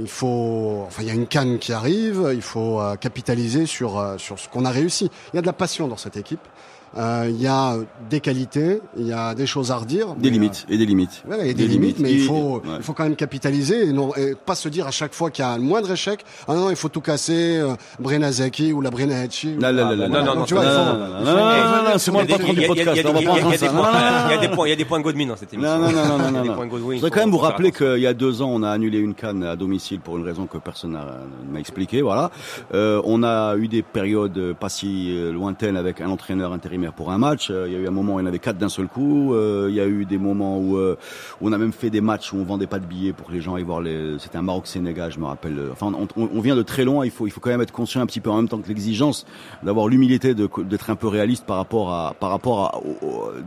[0.00, 2.30] il faut, enfin, il y a une canne qui arrive.
[2.34, 5.10] Il faut euh, capitaliser sur euh, sur ce qu'on a réussi.
[5.32, 6.40] Il y a de la passion dans cette équipe.
[6.98, 7.76] Euh, il y a
[8.10, 10.16] des qualités, il y a des choses à redire.
[10.16, 11.22] Des limites et des limites.
[11.24, 12.78] euh, voilà, il y a des, limites, mais il faut, Ouais.
[12.78, 15.44] il faut quand même capitaliser et, non, et pas se dire à chaque fois qu'il
[15.44, 18.90] y a un moindre échec, ah non, il faut tout casser, euh, Brenazaki ou la
[18.90, 19.54] Brenahachi.
[19.56, 21.24] Non, non, non, non, non, non, Donc, tu vois, il non, faut- non, non, non,
[21.24, 22.88] non, non, non, c'est moi le Il y a patron des- du podcast.
[22.90, 23.02] il y a-
[24.76, 25.78] des points- Godwin dans cette émission.
[25.78, 26.68] Non, non, non, non, non.
[26.72, 29.14] Je voudrais quand même vous rappeler qu'il y a deux ans, on a annulé une
[29.42, 32.02] à domicile pour une raison que personne n'a expliqué.
[32.02, 32.30] Voilà.
[32.74, 37.10] Euh, on a eu des périodes pas si euh, lointaines avec un entraîneur intérimaire pour
[37.10, 37.50] un match.
[37.50, 38.88] Euh, il y a eu un moment où il y en avait quatre d'un seul
[38.88, 39.34] coup.
[39.68, 40.78] Il y a eu des moments où,
[41.40, 43.40] on a même fait des matchs où on vendait pas de billets pour que les
[43.40, 44.18] gens aillent voir les.
[44.18, 45.58] C'était un Maroc-Sénégal, je me rappelle.
[45.72, 47.04] Enfin, on, vient de très loin.
[47.04, 48.68] Il faut, il faut quand même être conscient un petit peu en même temps que
[48.68, 49.26] l'exigence
[49.62, 52.80] d'avoir l'humilité d'être un peu réaliste par rapport à, par rapport à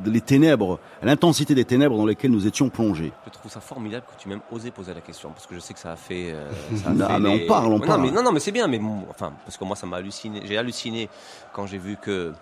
[0.06, 3.12] les ténèbres, l'intensité des ténèbres dans lesquelles nous étions plongés.
[3.26, 5.72] Je trouve ça formidable que tu m'aimes osé poser la question parce que je sais
[5.73, 6.31] que ça a fait.
[6.31, 8.01] euh, ça a Non, fait mais on parle, on non, parle.
[8.01, 8.67] Mais, non, non, mais c'est bien.
[8.67, 10.41] Mais bon, enfin, parce que moi, ça m'a halluciné.
[10.45, 11.09] J'ai halluciné
[11.51, 12.33] quand j'ai vu que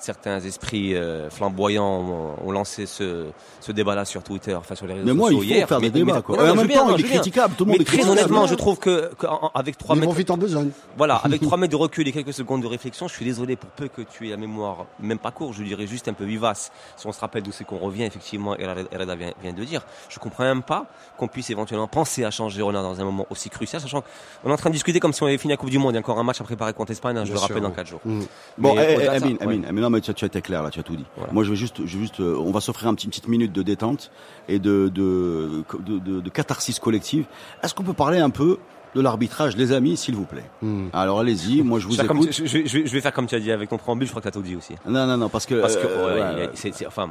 [0.00, 2.00] certains esprits euh, flamboyants
[2.42, 3.26] ont, ont lancé ce,
[3.60, 5.68] ce débat-là sur Twitter, enfin sur les réseaux Mais moi, il sociaux faut hier.
[5.68, 6.22] faire Mais- des mais- débats.
[6.22, 6.36] Quoi.
[6.36, 7.54] non, en même bien, temps, il est critiquable.
[7.56, 10.12] Tout le monde Mais est très honnêtement, je trouve que, que en- avec trois mètres
[10.12, 10.70] vite en besogne.
[10.96, 13.70] Voilà, avec 3 mètres de recul et quelques secondes de réflexion, je suis désolé pour
[13.70, 16.72] peu que tu aies la mémoire, même pas courte, je dirais juste un peu vivace.
[16.96, 19.82] Si on se rappelle d'où c'est qu'on revient, effectivement, et Hereda vient, vient de dire,
[20.08, 20.86] je comprends même pas
[21.18, 24.02] qu'on puisse éventuellement penser à changer Renard dans un moment aussi crucial, sachant
[24.42, 25.92] qu'on est en train de discuter comme si on avait fini la Coupe du Monde.
[25.92, 27.70] Il y a encore un match à préparer contre l'Espagne, hein, je le rappelle dans.
[27.70, 28.00] 4 jours.
[28.04, 28.20] Mm.
[28.58, 29.08] Bon, eh, eh.
[29.08, 31.04] Amine, Amine, non, mais tu, as- tu as été clair là, tu as tout dit.
[31.16, 31.32] Voilà.
[31.32, 33.28] Moi, je vais juste, je vais juste, euh, on va s'offrir un petit, une petite
[33.28, 34.10] minute de détente
[34.48, 37.24] et de, de, de, de- de catharsis collective.
[37.62, 38.58] Est-ce qu'on peut parler un peu
[38.94, 40.50] de l'arbitrage, les amis, s'il vous plaît?
[40.62, 40.86] Mm.
[40.92, 42.26] Alors, allez-y, moi, je vous Je vais faire écoute.
[42.36, 44.20] comme- je, je- je vais- faire comme tu as dit avec ton préambule, je crois
[44.20, 44.74] que tu as tout dit aussi.
[44.86, 45.60] Non, non, non, parce que.
[45.60, 47.10] Parce que, euh, ouais, ouais, enfin,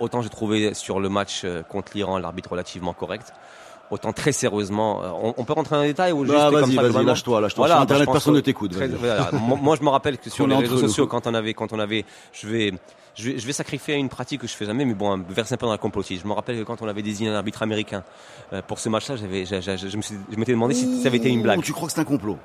[0.00, 3.32] autant j'ai trouvé sur le match euh, contre l'Iran l'arbitre relativement correct,
[3.90, 6.60] autant très sérieusement, euh, on, on peut rentrer dans les détails ou juste Bah, comme
[6.60, 7.62] vas-y, ça vas-y, lâche-toi, lâche-toi.
[7.66, 8.74] Voilà, Sur bah, Internet, je pense personne ne t'écoute.
[8.74, 9.30] Voilà.
[9.32, 12.04] moi, je me rappelle que sur les réseaux sociaux, quand on avait, quand on avait,
[12.32, 12.72] je vais,
[13.16, 15.56] je vais, je vais sacrifier une pratique que je fais jamais, mais bon, verser un
[15.56, 16.22] peu dans la complotisme.
[16.22, 18.04] Je me rappelle que quand on avait désigné un arbitre américain
[18.52, 21.16] euh, pour ce match-là, j'avais, j'ai- je me suis- je m'étais demandé si ça avait
[21.18, 21.60] été une blague.
[21.62, 22.38] Tu crois que c'est un complot?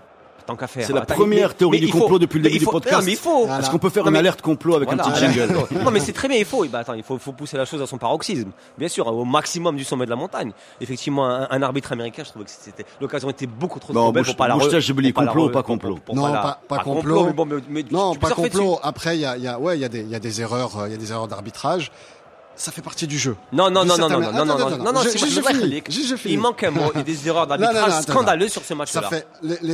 [0.46, 0.86] Tant qu'à faire.
[0.86, 2.98] C'est la Attends, première mais- théorie mais du faut- complot depuis le début du podcast.
[3.00, 3.46] Non, mais il faut.
[3.46, 3.60] Voilà.
[3.62, 5.54] Est-ce qu'on peut faire Non, une alerte complot avec un petit jingle
[5.84, 6.66] non, mais c'est très bien, il faut.
[6.66, 8.50] Bah, attends, il faut, faut pousser la chose à son paroxysme.
[8.78, 10.52] Bien sûr, au maximum du sommet de la montagne.
[10.82, 14.12] Effectivement, un, un arbitre américain, je trouvais que c'était l'occasion était beaucoup trop, Non, trop
[14.12, 14.58] belle pour pas la.
[14.80, 17.28] j'ai oublié, la complot ou pas pour- complot pour Non, pas- pas complot.
[17.92, 18.80] Non, pas complot.
[18.84, 20.20] Après, il y a, il y a, ouais, il y a des, il y a
[20.20, 21.92] des erreurs, il y a des erreurs d'arbitrage.
[22.56, 23.36] Ça fait partie du jeu.
[23.52, 25.02] Non, non, non, non, non, non, non, non, non, non, non.
[26.26, 26.92] Il manque un mot.
[26.96, 29.10] A des erreurs non, d'arbitrage scandaleuses sur ce match-là.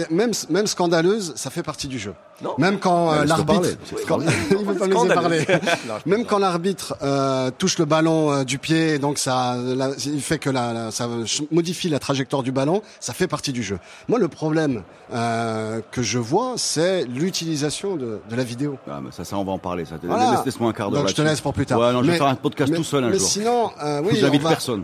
[0.09, 2.13] même, même scandaleuse, ça fait partie du jeu.
[2.43, 2.55] Non.
[2.57, 3.75] Même quand euh, l'arbitre, parler.
[4.07, 4.19] quand-
[4.51, 5.45] il veut pas me laisser Scandaleuse.
[5.45, 5.45] parler.
[5.87, 10.21] Non, Même quand l'arbitre euh, touche le ballon euh, du pied, donc ça, la- il
[10.21, 11.07] fait que la, la- ça
[11.51, 13.77] modifie la trajectoire du ballon, ça fait partie du jeu.
[14.07, 18.77] Moi, le problème euh, que je vois, c'est l'utilisation de, de la vidéo.
[18.89, 19.85] Ah, mais ça, ça, on va en parler.
[19.85, 19.95] Ça.
[20.01, 20.41] Voilà.
[20.45, 21.79] Laisse-moi un quart d'heure Donc je te laisse pour plus tard.
[21.79, 23.27] Ouais, non, je vais faire un podcast mais- tout seul un mais jour.
[23.29, 24.83] sinon, euh, oui, Je n'invite va- personne.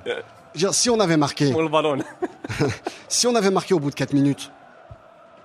[0.72, 1.98] si on avait marqué, Pour le ballon.
[3.08, 4.52] si on avait marqué au bout de 4 minutes,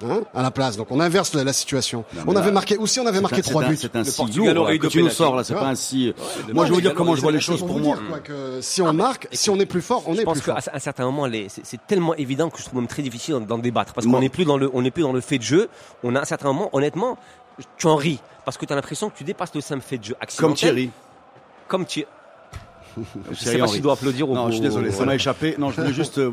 [0.04, 2.04] hein, à la place, donc on inverse la, la situation.
[2.14, 3.76] Non, on là, avait marqué, ou si on avait marqué un- 3 c'est un- buts.
[3.80, 5.44] C'est un si lourd aurait là, eu que tu nous sors là.
[5.44, 6.14] C'est pas un si.
[6.52, 7.96] Moi, je vous dire comment je vois les choses pour moi.
[7.96, 10.38] dire quoi, que si on marque, si on est plus fort, on Je est pense
[10.40, 10.56] plus fort.
[10.62, 11.26] qu'à un certain moment,
[11.62, 14.44] c'est tellement évident que je trouve même très difficile d'en- débattre parce qu'on n'est plus
[14.44, 15.68] dans le, on n'est plus dans le fait de jeu.
[16.02, 17.16] On a à un certain moment, honnêtement,
[17.76, 20.04] tu en ris parce que tu as l'impression que tu dépasses le simple fait de
[20.04, 20.48] jeu accidentel.
[20.48, 20.90] Comme Thierry.
[21.68, 22.08] Comme Thierry.
[23.30, 25.12] Je sais pas s'il doit applaudir ou Non, je suis désolé, ça voilà.
[25.12, 25.54] m'a échappé.
[25.58, 26.30] Non, je voulais juste, euh,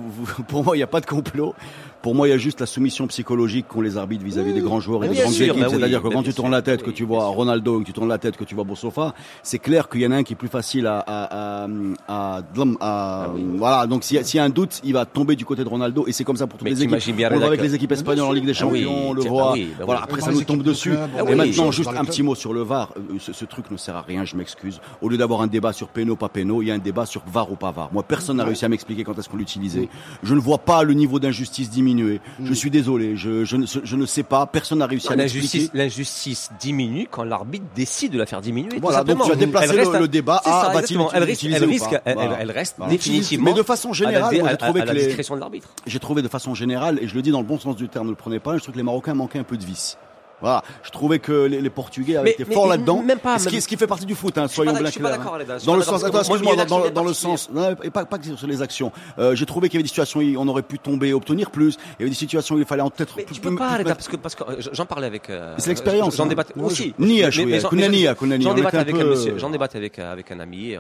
[0.48, 1.54] pour moi, il n'y a pas de complot.
[2.02, 4.80] Pour moi, il y a juste la soumission psychologique qu'ont les arbitres vis-à-vis des grands
[4.80, 5.60] joueurs et des bien grandes sûr, équipes.
[5.60, 7.26] bah oui, C'est-à-dire que quand tu tournes la tête, que tu vois.
[7.26, 10.12] Ronaldo, que tu tournes la tête, que tu vois Boursofa, c'est clair qu'il y en
[10.12, 11.67] a un qui est plus facile à, à, à,
[12.08, 12.41] à,
[12.80, 13.86] à- voilà.
[13.86, 15.69] Donc s'il y, a- s'il y a un doute, il va tomber du côté de
[15.69, 17.19] Ronaldo et c'est comme ça pour toutes Mais les équipes.
[17.30, 19.22] On le voit avec les équipes espagnoles en Ligue des Ah oui, Champions, on le
[19.24, 19.43] voit.
[19.43, 20.93] bah oui, bah voilà, après ça nous tombe dessus.
[20.95, 22.93] Ah Et maintenant, juste un petit mot sur le VAR.
[22.95, 24.80] Euh, Ce, ce truc ne sert à rien, je m'excuse.
[25.02, 27.21] Au lieu d'avoir un débat sur péno, pas péno, il y a un débat sur
[27.31, 27.89] VAR ou pas VAR.
[27.93, 29.89] Moi, personne n'a réussi à m'expliquer quand est-ce qu'on l'utilisait.
[30.23, 32.19] Je ne vois pas le niveau d'injustice diminuer.
[32.43, 35.69] Je suis désolé, je, je, ne, je ne sais pas, personne n'a réussi à m'expliquer.
[35.73, 38.79] l'injustice diminue quand l'arbitre décide de la faire diminuer.
[38.81, 41.09] Voilà, donc tu as déplacé Elle le- à- le débat à exactement.
[41.13, 42.38] Elle elle risque, elle, Voilà.
[42.41, 42.91] elle reste Voilà.
[42.91, 43.45] définitivement.
[43.45, 45.67] Mais de façon générale, j'ai trouvé à que la les- discrétion de l'arbitre.
[45.85, 48.05] J'ai trouvé de façon générale, et je le dis dans le bon sens du terme,
[48.07, 49.97] ne le prenez pas, je trouve que les Marocains manquaient un peu de vis.
[50.41, 53.02] Voilà, je trouvais que les, les Portugais avaient Mais- été mais- forts là-dedans.
[53.04, 54.91] même pas, ce, qui, même- ce qui fait partie du foot, hein, soyons bien je
[54.91, 55.23] suis pas clairs.
[55.23, 58.06] Dans pas le d'accord, sens, parce attends, excuse-moi, dans, dans- le sens, non, et pas,
[58.06, 58.91] pas que sur les actions.
[59.17, 61.75] Euh, j'ai trouvé qu'il y avait des situations où on aurait pu tomber, obtenir plus.
[61.97, 63.13] Il y avait des situations où il fallait en peut-être.
[63.17, 65.30] Mais plus- tu peux plus- pas, plus- parce que, parce que euh, j'en parlais avec.
[65.30, 66.28] euh, C'est l'expérience, J'en hein.
[66.28, 66.93] débattais Moi, aussi.
[66.99, 70.75] Nia, j'en- débattais avec un monsieur, j'en débattais avec, euh, avec un ami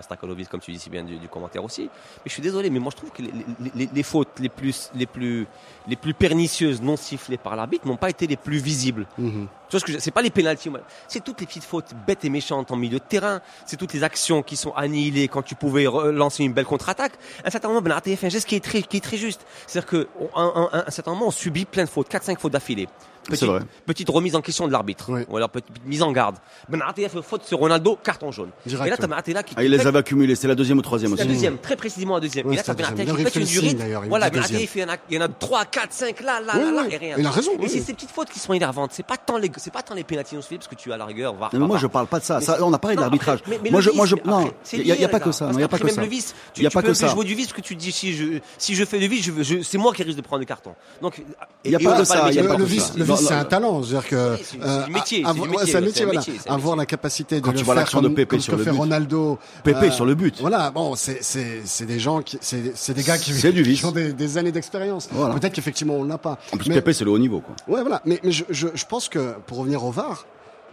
[0.00, 1.82] Stakalovis, comme tu dis si bien du, du commentaire aussi.
[1.84, 4.48] Mais je suis désolé, mais moi je trouve que les, les- les- les fautes les
[4.48, 5.46] plus, les plus,
[5.88, 9.06] les plus pernicieuses non sifflées par l'arbitre n'ont pas été les plus visibles.
[9.18, 9.48] Mhm.
[9.68, 10.70] Tu vois ce que c'est pas les pénalties,
[11.06, 14.02] c'est toutes les petites fautes bêtes et méchantes en milieu de terrain, c'est toutes les
[14.02, 17.12] actions qui sont annihilées quand tu pouvais lancer une belle contre-attaque.
[17.44, 19.16] À un certain moment, Ben Arthur fait un geste qui est très, qui est très
[19.16, 19.46] juste.
[19.66, 22.88] C'est-à-dire que, un, un- un certain moment, on subit plein de fautes, 4-5 fautes d'affilée.
[23.24, 23.60] Petite, vrai.
[23.86, 25.06] petite remise en question de l'arbitre.
[25.08, 25.22] Oui.
[25.28, 26.36] Ou alors petite mise en garde.
[26.68, 28.50] Ben Arthur fait faute sur Ronaldo, carton jaune.
[28.66, 29.44] Direct, et là, t'as ouais.
[29.44, 31.22] Qui Ah, il les avait accumulés, c'est la deuxième ou troisième aussi.
[31.22, 32.46] la deuxième, très précisément la deuxième.
[32.46, 32.84] Oui, et là, t'as Ben.
[32.84, 33.78] Arthur qui fait une durite.
[34.08, 34.88] Voilà, Ben deuxième.
[35.10, 37.16] il y en a 3, 4, 5 là, là, là, et rien.
[37.18, 38.90] Il a raison, Mais c'est ces petites fautes qui sont énervantes.
[38.92, 41.34] C'est pas tant les, c'est pas tant les suivies, parce que tu as la rigueur,
[41.34, 41.54] voir.
[41.54, 42.40] Moi, je parle pas de ça.
[42.60, 43.40] On a parlé de l'arbitrage.
[43.70, 45.50] Moi, je, moi, je, non, il y a, pas que ça.
[45.52, 45.96] il y a pas que ça.
[46.00, 47.66] même le vice, tu, Il y a tu pas peux jouer du vice, parce que
[47.66, 48.24] tu dis si je,
[48.58, 49.30] si je fais le vice,
[49.62, 50.74] c'est moi qui risque de prendre le carton.
[51.00, 51.22] Donc,
[51.64, 53.82] Il y a pas va ça, le vice, c'est un talent.
[53.82, 56.20] C'est-à-dire que Oui, c'est- c'est euh, métier, c'est avoir- métier, un métier, voilà.
[56.20, 58.64] métier, Avoir la capacité de Quand le tu vois l'action de ce sur que le
[58.64, 58.76] fait but.
[58.78, 59.38] Ronaldo.
[59.64, 60.36] Pépé sur le but.
[60.40, 63.80] Voilà, bon, c'est des gens qui c'est des gars qui, C'est du vice.
[63.80, 65.08] qui ont des, des années d'expérience.
[65.12, 65.34] Voilà.
[65.34, 66.38] Peut-être qu'effectivement on l'a pas.
[66.52, 67.54] En plus, Mais- Pépé, c'est le haut niveau, quoi.
[67.68, 68.02] Ouais, voilà.
[68.04, 70.26] Mais, mais je, je, je pense que pour revenir au VAR,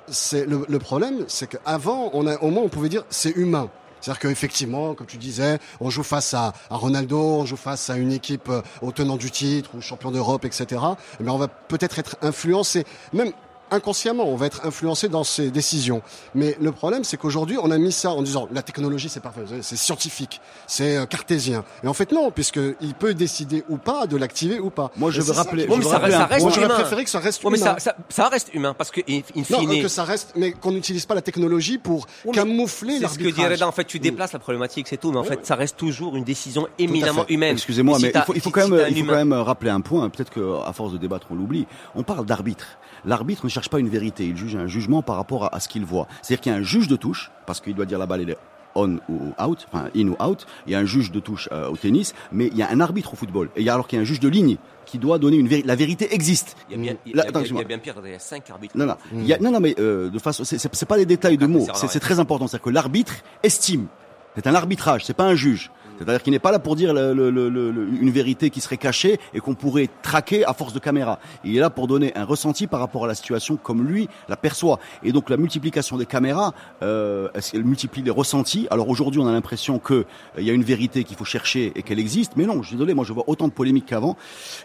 [0.10, 3.69] c'est le, le problème, c'est qu'avant, on a, au moins, on pouvait dire c'est humain.
[4.01, 8.12] C'est-à-dire qu'effectivement, comme tu disais, on joue face à, Ronaldo, on joue face à une
[8.12, 10.81] équipe euh, au tenant du titre ou champion d'Europe, etc.
[11.19, 13.31] Mais on va peut-être être influencé, même
[13.71, 16.01] inconsciemment, on va être influencé dans ses décisions.
[16.36, 19.41] Mais le problème, c'est qu'aujourd'hui, on a mis ça en disant la technologie, c'est parfait,
[19.62, 21.63] c'est scientifique, c'est euh, cartésien.
[21.84, 24.91] Et en fait, non, puisqu'il peut décider ou pas de l'activer ou pas.
[24.97, 26.75] Moi, je veux ça rappeler- Bon, je ça veux rappeler ça reste Moi, j'aurais humain.
[26.75, 27.75] préféré que ça reste Ouais, mais humain.
[27.77, 30.71] ça, ça, ça reste humain parce que, in, Non, fine, que ça reste, mais qu'on
[30.71, 33.67] n'utilise pas la technologie pour Oui, camoufler c'est ce que dit Reda.
[33.67, 35.12] En fait, tu déplaces la problématique, c'est tout.
[35.12, 35.41] Mais en Oui, fait, oui.
[35.45, 37.53] ça reste toujours une décision éminemment humaine.
[37.53, 39.34] Excusez-moi, si mais il faut, il faut si- quand même, il faut humain- quand même
[39.34, 40.10] rappeler un point.
[40.10, 41.65] Peut-être qu'à force de débattre, on l'oublie.
[41.95, 42.65] On parle d'arbitre.
[43.06, 44.26] L'arbitre ne cherche pas une vérité.
[44.26, 46.08] Il juge un jugement par rapport à, à ce qu'il voit.
[46.22, 48.30] C'est-à-dire qu'il y a un juge de touche, parce qu'il doit dire la balle elle
[48.32, 48.38] est
[48.76, 50.46] on ou out, enfin in ou out.
[50.67, 52.80] Il y a un juge de touche euh, au tennis, mais il y a un
[52.80, 53.50] arbitre au football.
[53.56, 55.38] Et il y a alors qu'il y a un juge de ligne qui doit donner
[55.38, 55.67] une vérité.
[55.67, 56.56] La vérité existe.
[56.70, 57.62] Il y a bien, il y Là, a- attends, il y a- il y a
[57.62, 57.63] excuse-moi.
[57.63, 58.78] bien pire, il y a cinq arbitres.
[58.78, 61.38] Non, non, il y a- non, non, mais euh, de façon, c'est- pas des détails
[61.38, 61.65] de Ah, mots.
[61.74, 62.46] c'est très important.
[62.48, 63.88] C'est-à-dire que l'arbitre estime.
[64.36, 65.04] C'est un arbitrage.
[65.06, 65.72] C'est pas un juge.
[65.97, 68.77] C'est-à-dire qu'il n'est pas là pour dire le- le- le- le- une vérité qui serait
[68.77, 71.19] cachée et qu'on pourrait traquer à force de caméra.
[71.43, 74.38] Il est là pour donner un ressenti par rapport à la situation comme lui la
[74.38, 74.79] perçoit.
[75.03, 78.67] Et donc la multiplication des caméras, euh, elle multiplie les ressentis?
[78.71, 80.03] Alors aujourd'hui, on a l'impression que euh,
[80.38, 82.62] il y a une vérité qu'il faut chercher et qu'elle existe, mais non.
[82.62, 84.15] Je suis désolé, moi je vois autant de polémiques qu'avant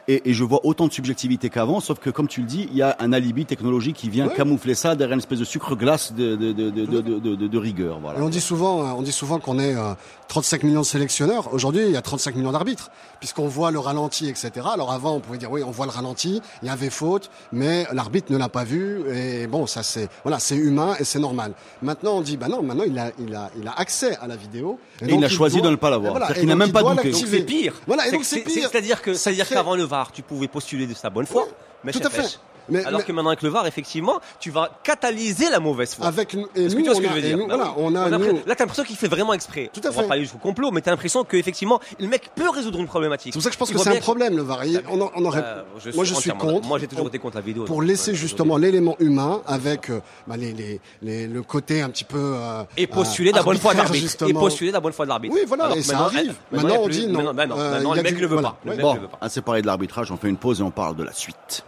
[0.09, 1.81] et, et je vois autant de subjectivité qu'avant.
[1.81, 4.75] Sauf que comme tu le dis, il y a un alibi technologique qui vient camoufler
[4.75, 7.59] ça derrière une espèce de sucre glace de, de, de, de, de, de- de- de
[7.59, 7.99] rigueur.
[8.01, 8.19] Voilà.
[8.19, 9.95] Et on dit souvent, euh, on dit souvent qu'on est euh,
[10.29, 10.87] 35 millions de
[11.23, 11.55] sélectionneurs.
[11.55, 14.51] Aujourd'hui, il y a 35 millions d'arbitres, puisqu'on voit le ralenti, etc.
[14.73, 17.87] Alors avant, on pouvait dire oui, on voit le ralenti, il y avait faute, mais
[17.93, 19.03] l'arbitre ne l'a pas vu.
[19.15, 21.53] Et bon, ça c'est voilà, c'est humain et c'est normal.
[21.83, 24.37] Maintenant, on dit bah non, maintenant il a, il a, il a accès à la
[24.37, 24.79] vidéo.
[25.01, 26.13] Et donc, il a choisi doit- de ne pas l'avoir.
[26.13, 27.11] voilà, qu'il n'a donc, même il pas douté.
[27.11, 27.75] Donc c'est pire.
[27.87, 28.69] Voilà, et C'est donc que c'est pire.
[28.71, 31.47] C'est-à-dire que, c'est-à-dire qu'avant le VAR, tu pouvais postuler de sa bonne foi.
[31.85, 32.39] Mais Tout à fait.
[32.69, 36.07] Mais- Alors mais- que maintenant avec le VAR, effectivement, tu vas catalyser la mauvaise foi.
[36.07, 37.95] Avec Est-ce que tu vois ce que a- je veux dire nous, Bah voilà, on
[37.95, 39.71] a On a nous- Là, t'as l'impression qu'il fait vraiment exprès.
[39.73, 40.09] Tout à On va fait.
[40.09, 43.33] pas aller jusqu'au complot, mais t'as l'impression qu'effectivement, le mec peut résoudre une problématique.
[43.33, 44.65] C'est pour ça que je pense Il que c'est un que- problème le VAR.
[44.65, 46.67] Il- On, en- on aurait, Euh, je moi je suis contre.
[46.67, 47.65] Moi j'ai toujours été contre la vidéo.
[47.65, 52.63] pour laisser ouais, justement l'élément humain avec euh, bah, le côté un petit peu euh,
[52.77, 54.27] Et postuler la bonne foi de l'arbitre.
[54.29, 55.35] Et postuler la bonne foi de l'arbitre.
[55.35, 56.35] Oui, voilà, et ça arrive.
[56.53, 57.33] eh, Maintenant, on dit non.
[57.33, 58.57] Maintenant, Euh, le mec du- le veut pas.
[58.81, 61.65] Bon, à séparer de l'arbitrage, on fait une pause et on parle de la suite.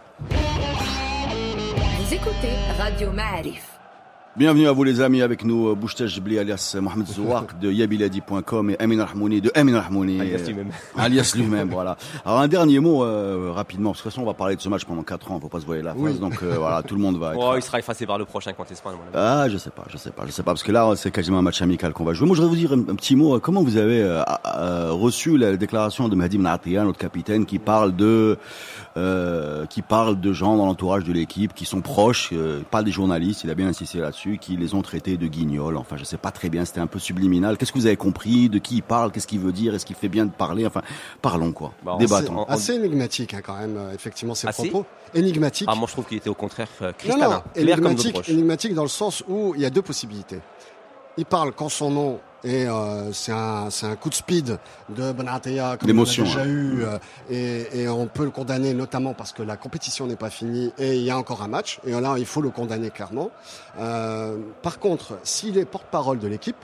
[2.05, 3.63] Vous écoutez Radio Ma'arif.
[4.37, 8.69] Bienvenue à vous les amis, avec nous euh, Bouchtaj Jibli alias Mohamed Zouak de yabiladi.com
[8.69, 10.19] et Amin Rahmouni de Amin Rahmouni.
[10.19, 10.69] Alias euh, lui-même.
[10.97, 11.95] Alias lui-même, voilà.
[12.25, 14.61] Alors un dernier mot euh, rapidement, parce que de toute façon on va parler de
[14.61, 16.19] ce match pendant 4 ans, faut pas se voir la face, Oui.
[16.19, 17.39] donc euh, voilà, tout le monde va être...
[17.41, 18.95] Oh, il sera effacé par le prochain contre l'Espagne.
[19.13, 21.39] Ah, je sais pas, je sais pas, je sais pas, parce que là, c'est quasiment
[21.39, 22.27] un match amical qu'on va jouer.
[22.27, 23.39] Moi, je voudrais vous dire un, un petit mot.
[23.39, 24.21] Comment vous avez euh,
[24.57, 28.37] euh, reçu la déclaration de Mahdi Mnatia, notre capitaine, qui parle de,
[28.97, 32.91] euh, qui parle de gens dans l'entourage de l'équipe qui sont proches, euh, pas des
[32.91, 33.43] journalistes.
[33.43, 35.75] Il a bien insisté là-dessus, qui les ont traités de guignols.
[35.77, 36.63] Enfin, je sais pas très bien.
[36.63, 37.57] C'était un peu subliminal.
[37.57, 38.47] Qu'est-ce que vous avez compris?
[38.49, 39.75] De qui il parle Qu'est-ce qu'il veut dire?
[39.75, 40.65] Est-ce qu'il fait bien de parler?
[40.65, 40.81] Enfin,
[41.21, 41.73] parlons quoi.
[41.83, 42.45] Bah, on Débattons.
[42.45, 44.85] sait- Assez énigmatique hein, quand même, euh, effectivement, ces Assez propos.
[45.13, 45.67] Énigmatique.
[45.69, 47.29] Ah, moi je trouve qu'il était au contraire euh, non, cristallin.
[47.29, 50.39] non, énigmatique, énigmatique dans le sens où il y a deux possibilités.
[51.17, 54.57] Il parle quand son nom est, euh, c'est un, c'est un coup de speed
[54.89, 56.45] de Benatia, comme on a déjà hein.
[56.45, 56.97] eu, euh,
[57.29, 60.95] et, et on peut le condamner notamment parce que la compétition n'est pas finie et
[60.95, 63.31] il y a encore un match, et là il faut le condamner clairement.
[63.79, 66.57] Euh, par contre, s'il est porte-parole de l'équipe,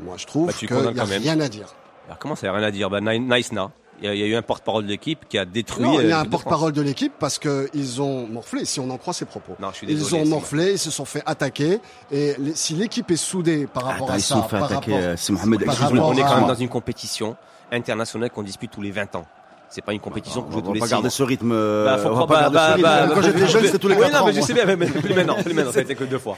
[0.00, 1.66] moi je trouve Bah, qu'il n'y a rien à dire.
[2.06, 2.90] Alors comment ça, y a rien à dire?
[2.90, 3.70] Bah, Ni- Nice Na.
[4.02, 5.84] Il y, a, il y a eu un porte-parole de l'équipe qui a détruit.
[5.84, 6.42] Non, il y euh, a un de France.
[6.42, 9.56] porte-parole de l'équipe parce qu'ils ont morflé, si on en croit ses propos.
[9.60, 10.22] Non, je suis Ils désolé.
[10.22, 11.80] ont c'est- morflé, ils se sont fait attaquer.
[12.10, 14.72] Et les- si l'équipe est soudée par rapport Attends, à ils ça, sont fait par
[14.72, 14.92] attaquer.
[14.94, 15.64] rapport- euh, C'est Mohamed.
[15.64, 16.04] par excuse-moi.
[16.06, 17.36] rapport On est quand même dans une compétition
[17.70, 19.26] internationale qu'on dispute tous les 20 ans.
[19.70, 21.50] C'est pas une compétition qu'on On joue tous les pas 6 garder ce rythme.
[21.84, 23.08] Bah, faut on va croire- pas bah, garder bah, ce rythme.
[23.08, 24.26] bah, Quand j'étais jeune, c'était tous les Oui, 4 non, ans.
[24.26, 26.36] mais je sais bien, mais plus maintenant, plus maintenant, ça a été que deux fois.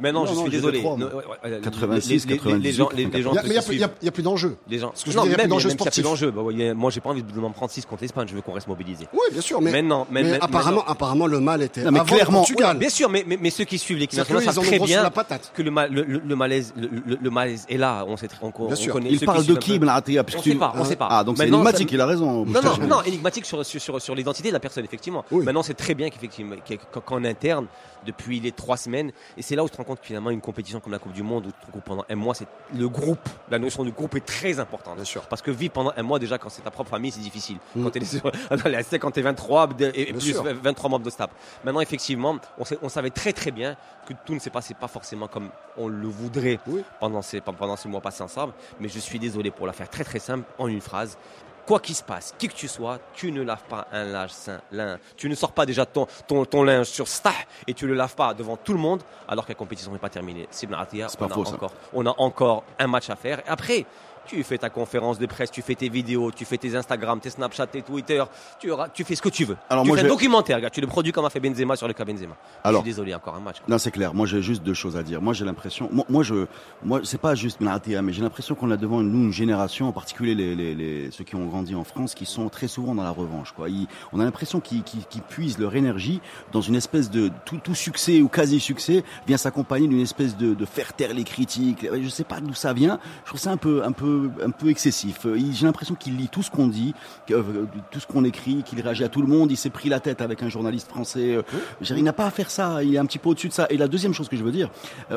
[0.00, 0.78] Maintenant, Non, je suis désolé.
[0.78, 1.22] fait trois, Non, moi.
[1.44, 3.46] ouais, ouais, 86, les- les- les- les gens- les- les gens Il y a- te
[3.48, 4.56] mais il y a plus- d'enjeux.
[4.68, 4.92] Les gens.
[4.94, 5.88] Ce que je non, veux dire, il y a même, plus d'enjeux même s'il y
[5.88, 6.30] a plus d'enjeux.
[6.30, 6.42] Bah,
[6.74, 8.26] moi, j'ai pas envie de m'en prendre 6 contre l'Espagne.
[8.28, 9.06] Je veux qu'on reste mobilisé.
[9.12, 10.06] Oui, bien sûr, mais, Maintenant,
[10.42, 12.44] apparemment, apparemment, le mal était mais avant clairement-.
[12.78, 15.52] Bien sûr, mais, mais, mais ceux qui suivent l'équipe nationale savent très bien la patate.
[15.54, 18.04] que le, ma- le, le, le malaise, le, malaise est là.
[18.06, 18.92] On sait, très- on, on, Bien sûr.
[18.92, 19.78] connaît Il parle qui de qui.
[19.78, 21.08] Benatia On sait pas, on sait pas.
[21.10, 22.44] Ah, donc c'est ça- il a raison.
[22.44, 25.24] Non, non, non, énigmatique sur, sur, sur, l'identité de la personne, effectivement.
[25.30, 25.44] Oui.
[25.44, 26.56] Maintenant, c'est très bien qu'effectivement,
[27.04, 27.66] qu'en interne,
[28.06, 30.40] depuis les trois semaines, et c'est là où tu te rends compte que finalement, une
[30.40, 33.28] compétition comme la Coupe du Monde, où tu te pendant un mois, c'est le groupe,
[33.50, 34.96] la notion du groupe est très importante.
[34.96, 35.22] Bien sûr.
[35.22, 37.58] Parce que vivre pendant un mois, déjà, quand c'est ta propre famille, c'est difficile.
[37.74, 37.84] Mm.
[37.84, 40.42] Quand les AC, quand t'es 23 de- et, plus sûr.
[40.42, 41.30] 23 membres de staff.
[41.64, 44.88] Maintenant, effectivement, on, sait- on savait très très bien que tout ne s'est passé pas
[44.88, 46.82] forcément comme on le voudrait Oui.
[47.00, 48.52] pendant ces, pendant ces mois passés ensemble.
[48.80, 51.16] Mais je suis désolé pour la faire très très simple en une phrase.
[51.66, 54.60] Quoi qu'il se passe, qui que tu sois, tu ne laves pas un linge sain,
[54.70, 54.98] lin.
[55.16, 57.32] Tu ne sors pas déjà ton, ton, ton linge sur stah
[57.66, 60.10] et tu le laves pas devant tout le monde alors que la compétition n'est pas
[60.10, 60.46] terminée.
[60.50, 63.40] C'est on, a encore, on a encore un match à faire.
[63.40, 63.86] Et après,
[64.26, 67.30] tu fais ta conférence de presse, tu fais tes vidéos, tu fais tes Instagram, tes
[67.30, 68.22] Snapchat, tes Twitter,
[68.58, 69.56] tu, fais ce que tu veux.
[69.68, 71.86] Alors tu moi, fais un documentaire, gars, tu le produis comme a fait Benzema sur
[71.86, 72.36] le cas Benzema.
[72.62, 72.80] Alors.
[72.80, 73.58] je suis désolé, encore un match.
[73.58, 73.66] quoi.
[73.68, 74.14] Non, c'est clair.
[74.14, 75.20] Moi, j'ai juste deux choses à dire.
[75.20, 76.46] Moi, j'ai l'impression, moi, moi, je,
[76.82, 79.92] moi, c'est pas juste Benatia, mais j'ai l'impression qu'on a devant nous une génération, en
[79.92, 83.02] particulier les, les, les, ceux qui ont grandi en France, qui sont très souvent dans
[83.04, 83.52] la revanche.
[83.52, 83.68] Quoi.
[83.68, 86.20] Ils- on a l'impression qu'ils, qu'ils, qu'ils puisent leur énergie
[86.52, 90.54] dans une espèce de tout, tout succès ou quasi succès vient s'accompagner d'une espèce de,
[90.54, 91.86] de faire taire les critiques.
[91.92, 92.98] Je sais pas d'où ça vient.
[93.24, 94.13] Je trouve ça un peu, un peu,
[94.44, 95.26] un peu excessif.
[95.26, 96.94] Euh, J'ai l'impression qu'il lit tout ce qu'on dit,
[97.30, 97.42] euh,
[97.90, 99.50] tout ce qu'on écrit, qu'il réagit à tout le monde.
[99.50, 101.36] Il s'est pris la tête avec un journaliste français.
[101.36, 101.42] euh,
[101.80, 102.82] il n'a pas à faire ça.
[102.82, 103.66] Il est un petit peu au-dessus de ça.
[103.70, 104.70] Et la deuxième chose que je veux dire,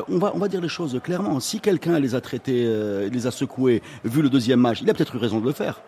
[0.08, 1.40] on va, on va dire les choses clairement.
[1.40, 2.64] Si quelqu'un les a traités,
[3.10, 5.80] les a secoués, vu le deuxième match, il a peut-être eu raison de le faire.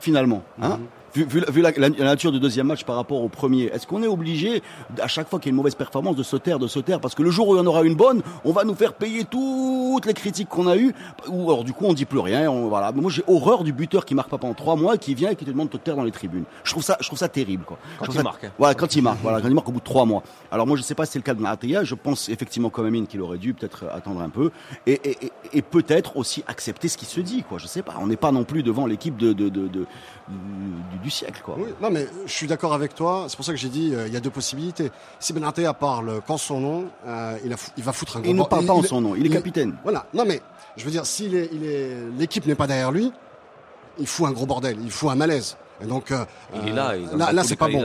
[0.00, 0.78] Finalement, hein
[1.14, 3.64] vu, vu la- vu la, la- la nature du deuxième match par rapport au premier,
[3.64, 4.62] est-ce qu'on est obligé,
[5.00, 7.00] à chaque fois qu'il y a une mauvaise performance, de se taire, de se taire?
[7.00, 8.94] Parce que le jour où il y en aura une bonne, on va nous faire
[8.94, 10.94] payer toutes les critiques qu'on a eues.
[11.28, 12.50] Ou alors, du coup, on dit plus rien.
[12.50, 12.92] On, voilà.
[12.92, 15.44] Moi, j'ai horreur du buteur qui marque pas pendant trois mois qui vient et qui
[15.44, 16.44] te demande de te taire dans les tribunes.
[16.64, 17.64] Je trouve ça, je trouve ça terrible.
[17.64, 17.78] Quoi.
[17.98, 18.52] Quand il ça- marque, hein.
[18.58, 19.18] Voilà, quand il marque.
[19.22, 20.22] Voilà, quand il marque au bout de trois mois.
[20.50, 21.84] Alors, moi, je sais pas si c'est le cas de Maratea.
[21.84, 24.50] Je pense effectivement, comme Amine, qu'il aurait dû peut-être attendre un peu
[24.86, 27.42] et, et, et, et peut-être aussi accepter ce qui se dit.
[27.48, 27.58] Quoi.
[27.58, 27.94] Je sais pas.
[28.00, 29.86] On n'est pas non plus devant l'équipe de, de, de, de-
[31.02, 31.40] du, du siècle.
[31.44, 31.54] Quoi.
[31.58, 33.24] Oui, non mais je suis d'accord avec toi.
[33.28, 34.90] C'est pour ça que j'ai dit euh, il y a deux possibilités.
[35.18, 38.36] Si Benatea parle qu'en son nom, euh, il, a il va foutre un gros Il
[38.36, 39.14] ne parle pas en son nom.
[39.16, 39.76] Il est capitaine.
[39.82, 40.06] Voilà.
[40.14, 40.40] Non mais
[40.76, 41.28] je veux dire, si
[42.18, 43.10] l'équipe n'est pas derrière lui,
[43.98, 45.56] il fout un gros bordel, il fout un malaise.
[45.80, 46.24] Et donc euh,
[46.62, 47.82] Il est là, il- c'est pas bon.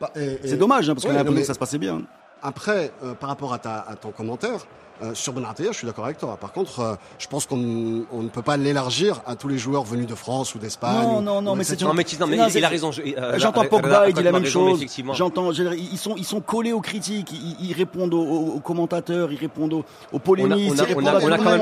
[0.00, 2.02] Bah, C'est dommage, hein, parce qu'on a l'impression que ça se passait bien.
[2.42, 4.66] Après, euh, par rapport à, ta, à ton commentaire,
[5.02, 6.36] euh, sur Benatea, je suis d'accord avec toi.
[6.40, 9.84] Par contre, euh, je pense qu'on on ne peut pas l'élargir à tous les joueurs
[9.84, 10.96] venus de France ou d'Espagne.
[11.02, 12.68] Non, ou- non, non, ou mais c'est Non, mais, non, mais Non, il, il a
[12.68, 12.92] raison.
[12.92, 14.84] je- euh, J'entends Reda- Pogba, il dit la même raison, chose.
[15.14, 19.30] J'entends, ils sont, ils sont collés aux critiques, ils, ils répondent aux, aux- aux commentateurs,
[19.32, 21.60] ils répondent aux, aux On a- polémistes, on a- on a- on a quand même-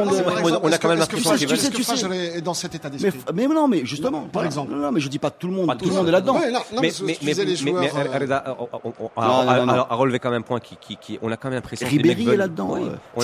[0.63, 2.37] on a- quand même que- que l'impression qu'il tu sais, que tu sais.
[2.37, 4.73] est dans cet état d'esprit mais non, mais justement, Par exemple.
[4.75, 6.39] Non, mais je dis pas tout le monde, tout le monde est là-dedans.
[6.81, 6.91] Mais,
[7.57, 7.83] joueurs.
[7.97, 8.45] euh, Reda,
[9.17, 12.37] a, relevé quand même un point qui, on a quand même l'impression que Ribéry est
[12.37, 12.77] là-dedans,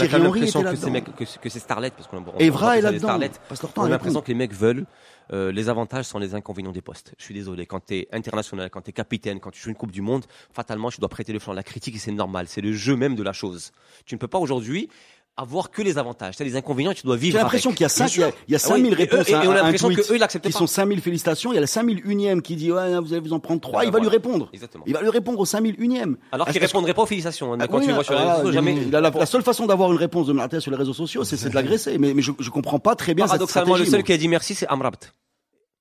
[0.05, 0.92] a quand même l'impression que c'est là-dedans.
[0.92, 3.09] mecs, que, que c'est Starlet, parce qu'on on- Evra est là-dedans.
[3.09, 3.30] Starlets.
[3.76, 4.86] On a l'impression que les mecs veulent
[5.32, 7.14] euh, les avantages sont les inconvénients des postes.
[7.16, 7.64] Je suis désolé.
[7.64, 10.24] Quand tu es international, quand tu es capitaine, quand tu joues une Coupe du Monde,
[10.53, 11.53] fatalement, tu dois prêter le flanc.
[11.55, 12.46] La critique, c'est normal.
[12.48, 13.72] C'est le jeu même de la chose.
[14.05, 14.88] Tu ne peux pas aujourd'hui
[15.36, 16.36] avoir que les avantages.
[16.36, 18.22] Tu as les inconvénients, tu dois vivre J'ai l'impression qu'il y a, cinq, il y
[18.24, 19.98] a, il y a Ah oui, 5000 et eux- réponses et on a l'impression tweet
[20.06, 20.58] que eux, ils l'acceptent pas.
[20.58, 21.52] sont 5000 félicitations.
[21.52, 23.80] Il y a le 5000 unième qui dit ouais, vous allez vous en prendre trois.
[23.80, 24.50] Ouais, il va lui répondre.
[24.52, 24.84] Exactement.
[24.86, 26.16] Il va lui répondre au 5000 unième.
[26.32, 27.52] Alors que- répondraient pas aux félicitations.
[27.54, 28.76] hein, Ah quand oui, tu vois sur les réseaux, il- jamais.
[28.90, 31.48] la, la seule façon d'avoir une réponse de Martin sur les réseaux sociaux, c'est c'est
[31.48, 31.96] de l'agresser.
[31.98, 34.04] Mais, mais je, je comprends pas très bien cette Paradoxalement, le stratégie, seul moi.
[34.06, 35.12] qui a dit merci, c'est Amrabt.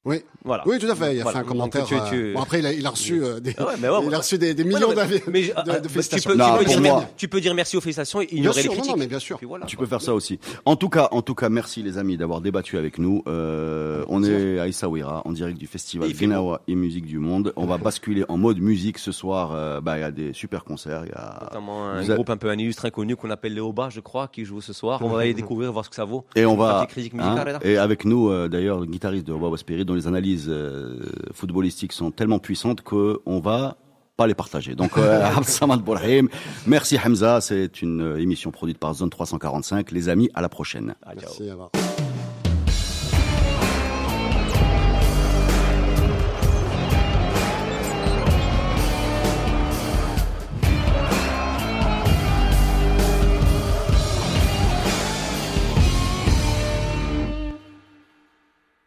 [0.04, 0.18] Oui.
[0.44, 0.64] Voilà.
[0.66, 1.16] Oui, tout à fait.
[1.16, 1.40] Il a Voilà.
[1.40, 1.86] fait un commentaire.
[1.86, 3.88] tu- tu- euh, Bon, après, il a, il a reçu euh, des, Ah ouais, mais
[3.88, 4.14] ouais, il ouais.
[4.16, 5.94] a reçu des, des Ouais, millions non, mais- d'avis- mais je- de, ah, de tu
[6.28, 8.38] peux, Non, tu, peux pour dire, moi- tu peux dire merci aux félicitations et Bien
[8.40, 8.92] ignorer sûr, les critiques.
[8.96, 9.38] non, mais bien sûr.
[9.48, 9.86] Voilà, Tu quoi.
[9.86, 10.40] peux faire ça aussi.
[10.66, 13.22] En tout cas, en tout cas, merci les amis d'avoir débattu avec nous.
[13.28, 17.54] Euh, on est à Essaouira, en direct du festival Gnawa et Musique du Monde.
[17.56, 19.52] On va basculer en mode musique ce soir.
[19.54, 21.04] euh, bah, il y a des super concerts.
[21.06, 21.42] Il y a...
[21.44, 24.28] Notamment un Vous groupe un peu un illustre inconnu qu'on appelle les Oba, je crois,
[24.28, 25.00] qui joue ce soir.
[25.04, 26.26] On va aller découvrir, voir ce que ça vaut.
[26.36, 26.88] Et on va,
[27.20, 31.00] hein, et avec nous d'ailleurs le guitariste de Wawa Spirit dont les analyses euh,
[31.34, 33.78] footballistiques sont tellement puissantes que on va
[34.18, 34.76] pas les partager.
[34.76, 36.30] Donc euh, Absamad Bourahim,
[36.66, 39.92] merci Hamza, c'est une euh, émission produite par Zone 345.
[39.92, 40.96] Les amis, à la prochaine.
[41.04, 41.16] Ciao.
[41.16, 42.11] Merci.